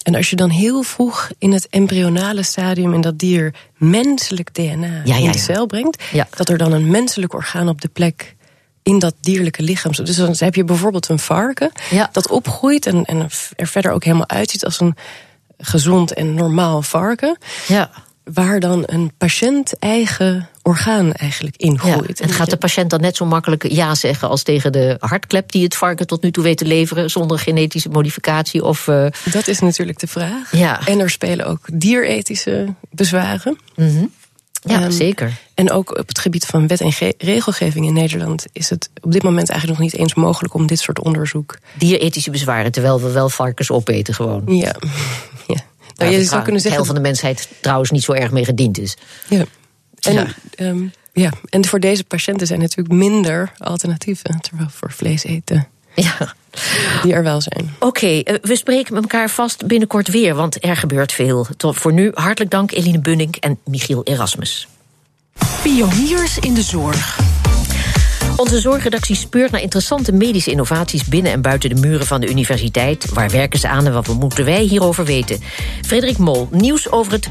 En 0.03 0.15
als 0.15 0.31
je 0.31 0.37
dan 0.37 0.51
heel 0.51 0.83
vroeg 0.83 1.31
in 1.39 1.53
het 1.53 1.69
embryonale 1.69 2.43
stadium 2.43 2.95
in 2.95 3.01
dat 3.01 3.19
dier 3.19 3.55
menselijk 3.77 4.55
DNA 4.55 5.05
in 5.05 5.33
de 5.33 5.39
cel 5.39 5.67
brengt, 5.67 6.03
dat 6.37 6.49
er 6.49 6.59
dan 6.59 6.73
een 6.73 6.91
menselijk 6.91 7.33
orgaan 7.33 7.69
op 7.69 7.81
de 7.81 7.89
plek 7.89 8.35
in 8.83 8.99
dat 8.99 9.15
dierlijke 9.21 9.63
lichaam. 9.63 9.93
Dus 9.93 10.17
dan 10.17 10.35
heb 10.39 10.55
je 10.55 10.65
bijvoorbeeld 10.65 11.09
een 11.09 11.19
varken 11.19 11.73
dat 12.13 12.29
opgroeit 12.29 12.87
en, 12.87 13.05
en 13.05 13.29
er 13.57 13.67
verder 13.67 13.93
ook 13.93 14.05
helemaal 14.05 14.29
uitziet 14.29 14.65
als 14.65 14.81
een 14.81 14.97
gezond 15.59 16.13
en 16.13 16.35
normaal 16.35 16.83
varken. 16.83 17.39
Ja 17.67 17.91
waar 18.25 18.61
dan 18.61 18.83
een 18.87 19.13
patiënt 19.19 19.79
eigen 19.79 20.49
orgaan 20.63 21.13
eigenlijk 21.13 21.57
ingroeit. 21.57 22.21
en 22.21 22.29
gaat 22.29 22.51
de 22.51 22.57
patiënt 22.57 22.91
dan 22.91 23.01
net 23.01 23.17
zo 23.17 23.25
makkelijk 23.25 23.73
ja 23.73 23.95
zeggen 23.95 24.29
als 24.29 24.43
tegen 24.43 24.73
de 24.73 24.97
hartklep 24.99 25.53
die 25.53 25.65
het 25.65 25.77
varken 25.77 26.07
tot 26.07 26.23
nu 26.23 26.31
toe 26.31 26.45
weet 26.45 26.59
te 26.59 26.65
leveren 26.65 27.11
zonder 27.11 27.39
genetische 27.39 27.89
modificatie? 27.89 28.65
Of, 28.65 28.87
uh... 28.87 29.07
Dat 29.33 29.49
is 29.49 29.61
natuurlijk 29.61 29.99
de 29.99 30.07
vraag. 30.07 30.57
Ja. 30.57 30.87
En 30.87 31.01
er 31.01 31.11
spelen 31.11 31.47
ook 31.47 31.61
dierethische 31.73 32.75
bezwaren. 32.91 33.59
Mm 33.77 34.11
Ja, 34.63 34.81
ehm, 34.81 34.91
zeker. 34.91 35.33
En 35.55 35.71
ook 35.71 35.99
op 35.99 36.09
het 36.09 36.19
gebied 36.19 36.47
van 36.47 36.67
wet 36.67 36.81
en 36.81 36.93
regelgeving 37.19 37.87
in 37.87 37.93
Nederland 37.93 38.47
is 38.53 38.71
het 38.71 38.91
op 39.03 39.13
dit 39.13 39.23
moment 39.23 39.49
eigenlijk 39.49 39.81
nog 39.81 39.91
niet 39.91 40.01
eens 40.01 40.15
mogelijk 40.15 40.55
om 40.55 40.67
dit 40.67 40.79
soort 40.79 41.01
onderzoek. 41.01 41.59
Dierethische 41.79 42.31
bezwaren, 42.31 42.73
terwijl 42.73 43.01
we 43.01 43.11
wel 43.11 43.29
varkens 43.29 43.71
opeten 43.71 44.15
gewoon. 44.15 44.43
Ja. 44.47 44.77
Nou, 45.97 46.13
je 46.13 46.25
zou 46.25 46.43
kunnen 46.43 46.61
zeggen. 46.61 46.81
heel 46.81 46.93
van 46.93 47.03
de 47.03 47.09
mensheid 47.09 47.49
trouwens 47.61 47.91
niet 47.91 48.03
zo 48.03 48.13
erg 48.13 48.31
mee 48.31 48.45
gediend 48.45 48.79
is. 48.79 48.97
Ja. 49.29 49.45
En, 50.01 50.13
ja. 50.13 50.27
Ehm, 50.55 50.85
ja. 51.13 51.31
en 51.49 51.65
voor 51.65 51.81
deze 51.81 52.05
patiënten 52.05 52.47
zijn 52.47 52.61
natuurlijk 52.61 52.95
minder 52.95 53.53
alternatieven. 53.59 54.41
Terwijl 54.41 54.69
voor 54.71 54.93
vlees 54.93 55.25
eten. 55.25 55.69
Ja. 55.95 56.35
Die 57.03 57.13
er 57.13 57.23
wel 57.23 57.41
zijn. 57.41 57.75
Oké, 57.79 58.07
eh, 58.07 58.35
we 58.43 58.57
spreken 58.57 58.95
met 58.95 59.03
elkaar 59.03 59.31
vast 59.31 59.67
binnenkort 59.67 60.09
weer, 60.09 60.35
want 60.35 60.65
er 60.65 60.77
gebeurt 60.77 61.13
veel. 61.13 61.47
Tot 61.57 61.77
voor 61.77 61.93
nu 61.93 62.11
hartelijk 62.15 62.51
dank 62.51 62.73
Eline 62.73 62.99
Bunning 62.99 63.37
en 63.37 63.59
Michiel 63.65 64.03
Erasmus. 64.05 64.69
Pioniers 65.63 66.39
in 66.39 66.55
de 66.55 66.63
zorg. 66.63 67.19
Onze 68.37 68.61
zorgredactie 68.61 69.17
speurt 69.17 69.51
naar 69.51 69.61
interessante 69.61 70.13
medische 70.13 70.51
innovaties 70.51 71.05
binnen 71.05 71.33
en 71.33 71.43
buiten 71.43 71.75
de 71.75 71.81
muren 71.81 72.07
van 72.07 72.21
de 72.21 72.31
universiteit. 72.31 73.13
Waar 73.13 73.31
werken 73.31 73.59
ze 73.59 73.69
aan 73.69 73.87
en 73.87 73.93
wat 73.93 74.09
moeten 74.09 74.45
wij 74.45 74.63
hierover 74.63 75.05
weten? 75.05 75.41
Frederik 75.83 76.19
Mol, 76.19 76.49
nieuws 76.51 76.91
over 76.91 77.13
het 77.13 77.31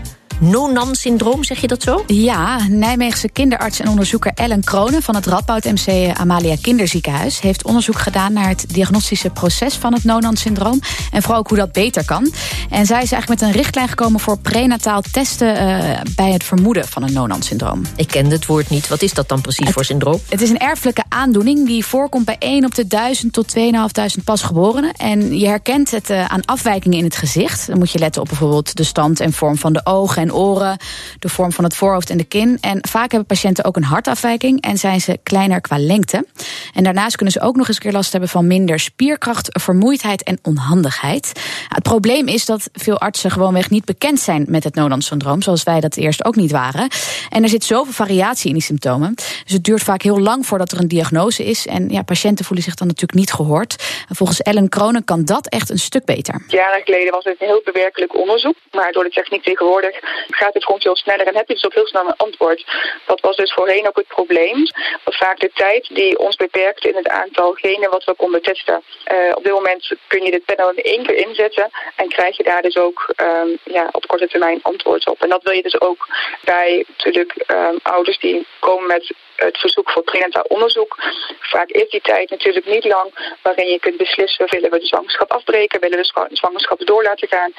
Nonan-syndroom, 0.50 1.44
zeg 1.44 1.62
je 1.62 1.68
dat 1.68 1.84
zo? 1.84 2.04
Ja, 2.08 2.68
Nijmeegse 2.68 3.30
kinderarts 3.30 3.80
en 3.80 3.88
onderzoeker 3.88 4.32
Ellen 4.36 4.64
Kronen 4.64 5.02
van 5.02 5.16
het 5.16 5.26
Radboud 5.26 5.64
MC 5.64 6.18
Amalia 6.18 6.56
Kinderziekenhuis 6.62 7.42
heeft 7.42 7.64
onderzoek 7.66 8.00
gedaan 8.00 8.34
naar 8.34 8.48
het 8.48 8.66
diagnostische 8.68 9.30
proces 9.30 9.76
van 9.76 9.94
het 9.94 10.04
Nonan-syndroom 10.04 10.80
en 11.12 11.22
vooral 11.22 11.40
ook 11.40 11.48
hoe 11.48 11.58
dat 11.58 11.72
beter 11.72 12.06
kan. 12.06 12.32
En 12.70 12.86
zij 12.86 13.02
is 13.02 13.12
eigenlijk 13.12 13.28
met 13.28 13.42
een 13.42 13.62
richtlijn 13.62 13.88
gekomen 13.88 14.20
voor 14.20 14.38
prenataal 14.38 15.02
testen 15.12 15.56
uh, 15.56 16.00
bij 16.16 16.32
het 16.32 16.44
vermoeden 16.44 16.88
van 16.88 17.04
een 17.04 17.14
Nonan-syndroom. 17.14 17.82
Ik 17.96 18.08
kende 18.08 18.36
het 18.36 18.46
woord 18.46 18.70
niet. 18.70 18.88
Wat 18.88 19.02
is 19.02 19.14
dat 19.14 19.30
dan 19.30 19.42
precies 19.42 19.70
voor 19.70 19.86
syndroom? 19.86 20.20
Het 20.30 20.42
is 20.42 20.50
een 20.50 20.60
erfelijke 20.60 21.04
aandoening 21.10 21.68
die 21.68 21.86
voorkomt 21.86 22.26
bij 22.26 22.36
1 22.40 22.66
op 22.66 22.76
de 22.76 22.88
1000 22.88 23.34
tot 23.34 23.48
2500 23.48 24.24
pasgeborenen. 24.24 24.94
En 24.94 25.40
je 25.40 25.48
herkent 25.48 25.92
het 25.92 26.10
uh, 26.10 26.26
aan 26.26 26.46
afwijkingen 26.46 26.98
in 26.98 27.04
het 27.04 27.16
gezicht. 27.16 27.68
Dan 27.68 27.78
moet 27.78 27.92
je 27.92 28.00
letten 28.00 28.22
op 28.22 28.28
bijvoorbeeld 28.28 28.76
de 28.76 28.84
stand 28.84 29.20
en 29.20 29.34
vorm 29.34 29.58
van 29.58 29.74
de 29.74 29.82
ogen 29.86 30.22
en 30.22 30.32
oren, 30.34 30.78
de 31.20 31.30
vorm 31.30 31.52
van 31.52 31.64
het 31.64 31.76
voorhoofd 31.76 32.10
en 32.10 32.18
de 32.18 32.24
kin. 32.24 32.58
En 32.62 32.88
vaak 32.88 33.12
hebben 33.12 33.28
patiënten 33.28 33.66
ook 33.66 33.76
een 33.76 33.84
hartafwijking 33.84 34.62
en 34.62 34.78
zijn 34.78 35.02
ze 35.02 35.20
kleiner 35.24 35.62
qua 35.62 35.80
lengte. 35.80 36.26
En 36.74 36.84
daarnaast 36.84 37.16
kunnen 37.16 37.34
ze 37.34 37.42
ook 37.42 37.56
nog 37.56 37.68
eens 37.68 37.80
keer 37.80 37.92
last 37.92 38.12
hebben 38.12 38.30
van 38.30 38.48
minder 38.48 38.80
spierkracht, 38.80 39.50
vermoeidheid 39.52 40.24
en 40.24 40.40
onhandigheid. 40.42 41.32
Het 41.68 41.84
probleem 41.84 42.28
is 42.28 42.46
dat 42.46 42.70
veel 42.74 43.00
artsen 43.00 43.32
gewoonweg 43.32 43.70
niet 43.70 43.86
bekend 43.86 44.20
zijn 44.20 44.46
met 44.48 44.64
het 44.64 44.76
Nonan-syndroom, 44.76 45.42
zoals 45.42 45.64
wij 45.64 45.80
dat 45.80 45.98
eerst 45.98 46.26
ook 46.26 46.36
niet 46.36 46.52
waren. 46.52 46.88
En 47.30 47.44
er 47.44 47.50
zit 47.50 47.64
zoveel 47.64 47.94
variatie 47.94 48.48
in 48.48 48.54
die 48.54 48.64
symptomen. 48.64 49.14
Dus 49.16 49.54
het 49.54 49.64
duurt 49.64 49.84
vaak 49.84 50.02
heel 50.02 50.20
lang 50.20 50.46
voordat 50.46 50.72
er 50.72 50.80
een 50.80 50.88
diagnose 50.88 51.46
is. 51.46 51.68
En 51.68 51.90
ja, 51.90 52.02
patiënten 52.02 52.46
voelen 52.46 52.66
zich 52.66 52.76
dan 52.76 52.88
natuurlijk 52.88 53.20
niet 53.20 53.34
gehoord. 53.34 54.04
En 54.10 54.16
volgens 54.16 54.42
Ellen 54.42 54.70
Kronen 54.70 55.04
kan 55.04 55.26
dat 55.26 55.48
echt 55.48 55.70
een 55.70 55.80
stuk 55.80 56.06
beter. 56.06 56.44
Jaren 56.48 56.82
geleden 56.84 57.12
was 57.12 57.24
het 57.24 57.42
een 57.42 57.48
heel 57.48 57.62
bewerkelijk 57.64 58.16
onderzoek. 58.16 58.56
Maar 58.72 58.92
door 58.92 59.04
de 59.04 59.10
techniek 59.10 59.44
tegenwoordig 59.44 59.96
gaat 60.28 60.54
het 60.54 60.66
gewoon 60.66 60.82
veel 60.82 60.96
sneller 60.96 61.28
en 61.28 61.36
heb 61.36 61.48
je 61.48 61.54
dus 61.54 61.66
ook 61.66 61.74
heel 61.74 61.88
snel 61.88 62.08
een 62.08 62.18
antwoord. 62.18 62.66
Dat 63.06 63.20
was 63.22 63.36
dus 63.36 63.54
voorheen 63.54 63.88
ook 63.88 63.96
het 63.96 64.08
probleem. 64.08 64.68
Vaak 65.06 65.40
de 65.40 65.52
tijd 65.54 65.90
die 65.94 66.20
ons 66.20 66.36
beperkt 66.36 66.86
in 66.86 66.96
het 66.96 67.08
aantal 67.08 67.54
genen 67.54 67.90
wat 67.90 68.04
we 68.04 68.14
konden 68.16 68.42
testen. 68.42 68.84
Uh, 69.12 69.32
op 69.36 69.44
dit 69.44 69.54
moment 69.54 69.92
kun 70.08 70.24
je 70.24 70.32
dit 70.32 70.46
panel 70.46 70.70
in 70.70 70.84
één 70.84 71.06
keer 71.06 71.16
inzetten 71.16 71.70
en 71.96 72.08
krijg 72.08 72.38
je 72.38 72.44
daar 72.44 72.62
dus 72.62 72.78
ook 72.78 73.14
um, 73.22 73.58
ja, 73.64 73.90
op 73.92 74.08
korte 74.08 74.28
termijn 74.28 74.60
antwoord 74.62 75.08
op. 75.08 75.22
En 75.22 75.30
dat 75.30 75.44
wil 75.44 75.54
je 75.54 75.62
dus 75.62 75.82
ook 75.82 76.08
bij 76.44 76.86
natuurlijk 76.88 77.34
um, 77.48 77.80
ouders 77.84 78.20
die 78.20 78.48
komen 78.60 78.88
met 78.88 79.14
het 79.36 79.58
verzoek 79.58 79.90
voor 79.90 80.04
prenataal 80.04 80.44
onderzoek. 80.48 80.98
Vaak 81.40 81.70
is 81.70 81.90
die 81.90 82.02
tijd 82.02 82.30
natuurlijk 82.30 82.66
niet 82.66 82.86
lang 82.86 83.38
waarin 83.42 83.68
je 83.68 83.80
kunt 83.80 83.98
beslissen... 83.98 84.50
willen 84.50 84.72
we 84.72 84.80
de 84.80 84.86
zwangerschap 84.86 85.32
afbreken, 85.32 85.80
willen 85.80 85.98
we 85.98 86.28
de 86.30 86.36
zwangerschap 86.36 86.86
door 86.86 87.04
laten 87.04 87.28
gaan... 87.28 87.52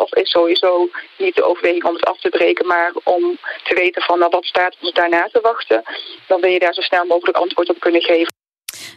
of 0.00 0.14
is 0.14 0.30
sowieso 0.30 0.88
niet 1.16 1.34
de 1.34 1.44
overweging 1.44 1.84
om 1.84 1.94
het 1.94 2.04
af 2.04 2.20
te 2.20 2.28
breken... 2.28 2.66
maar 2.66 2.92
om 3.04 3.38
te 3.64 3.74
weten 3.74 4.02
van 4.02 4.18
nou, 4.18 4.30
wat 4.30 4.44
staat 4.44 4.76
ons 4.80 4.92
daarna 4.92 5.28
te 5.32 5.40
wachten... 5.40 5.82
dan 6.26 6.40
wil 6.40 6.50
je 6.50 6.58
daar 6.58 6.74
zo 6.74 6.80
snel 6.80 7.04
mogelijk 7.04 7.36
antwoord 7.36 7.70
op 7.70 7.80
kunnen 7.80 8.02
geven. 8.02 8.32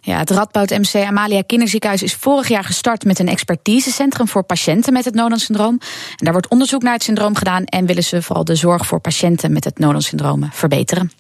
Ja, 0.02 0.18
het 0.18 0.30
Radboud 0.30 0.70
MC 0.70 1.06
Amalia 1.06 1.42
Kinderziekenhuis 1.42 2.04
is 2.04 2.14
vorig 2.14 2.48
jaar 2.48 2.64
gestart 2.64 3.04
met 3.04 3.20
een 3.20 3.28
expertisecentrum 3.28 4.28
voor 4.28 4.44
patiënten 4.44 4.94
met 4.94 5.06
het 5.06 5.14
Nodan-syndroom. 5.14 5.78
En 6.10 6.26
daar 6.26 6.32
wordt 6.32 6.48
onderzoek 6.48 6.82
naar 6.82 6.94
het 6.94 7.04
syndroom 7.04 7.36
gedaan 7.36 7.66
en 7.66 7.86
willen 7.86 8.04
ze 8.04 8.22
vooral 8.22 8.44
de 8.44 8.56
zorg 8.56 8.86
voor 8.86 9.00
patiënten 9.00 9.54
met 9.54 9.64
het 9.64 9.80
Nodan-syndroom 9.80 10.50
verbeteren. 10.52 11.12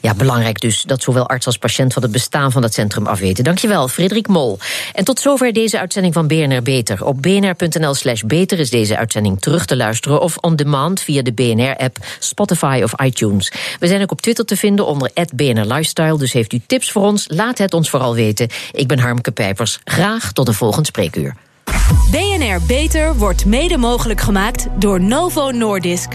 Ja, 0.00 0.14
belangrijk 0.14 0.60
dus 0.60 0.82
dat 0.82 1.02
zowel 1.02 1.28
arts 1.28 1.46
als 1.46 1.58
patiënt 1.58 1.92
van 1.92 2.02
het 2.02 2.12
bestaan 2.12 2.52
van 2.52 2.62
het 2.62 2.74
centrum 2.74 3.06
afweten. 3.06 3.44
Dankjewel, 3.44 3.88
Frederik 3.88 4.28
Mol. 4.28 4.58
En 4.92 5.04
tot 5.04 5.20
zover 5.20 5.52
deze 5.52 5.78
uitzending 5.78 6.14
van 6.14 6.26
BNR 6.26 6.62
Beter. 6.62 7.04
Op 7.04 7.22
bnr.nl 7.22 7.94
slash 7.94 8.22
beter 8.22 8.58
is 8.58 8.70
deze 8.70 8.96
uitzending 8.96 9.40
terug 9.40 9.66
te 9.66 9.76
luisteren... 9.76 10.20
of 10.20 10.36
on 10.36 10.56
demand 10.56 11.00
via 11.00 11.22
de 11.22 11.32
BNR-app, 11.32 11.96
Spotify 12.18 12.80
of 12.84 13.00
iTunes. 13.00 13.52
We 13.78 13.86
zijn 13.86 14.02
ook 14.02 14.10
op 14.10 14.20
Twitter 14.20 14.44
te 14.44 14.56
vinden 14.56 14.86
onder 14.86 15.10
BNR 15.34 15.64
Lifestyle... 15.66 16.18
dus 16.18 16.32
heeft 16.32 16.52
u 16.52 16.60
tips 16.66 16.90
voor 16.92 17.02
ons, 17.02 17.24
laat 17.28 17.58
het 17.58 17.74
ons 17.74 17.90
vooral 17.90 18.14
weten. 18.14 18.48
Ik 18.72 18.86
ben 18.86 18.98
Harmke 18.98 19.30
Pijpers. 19.30 19.78
Graag 19.84 20.32
tot 20.32 20.48
een 20.48 20.54
volgend 20.54 20.86
spreekuur. 20.86 21.34
BNR 22.10 22.60
Beter 22.66 23.16
wordt 23.16 23.44
mede 23.44 23.76
mogelijk 23.76 24.20
gemaakt 24.20 24.66
door 24.78 25.00
Novo 25.00 25.50
Nordisk. 25.50 26.08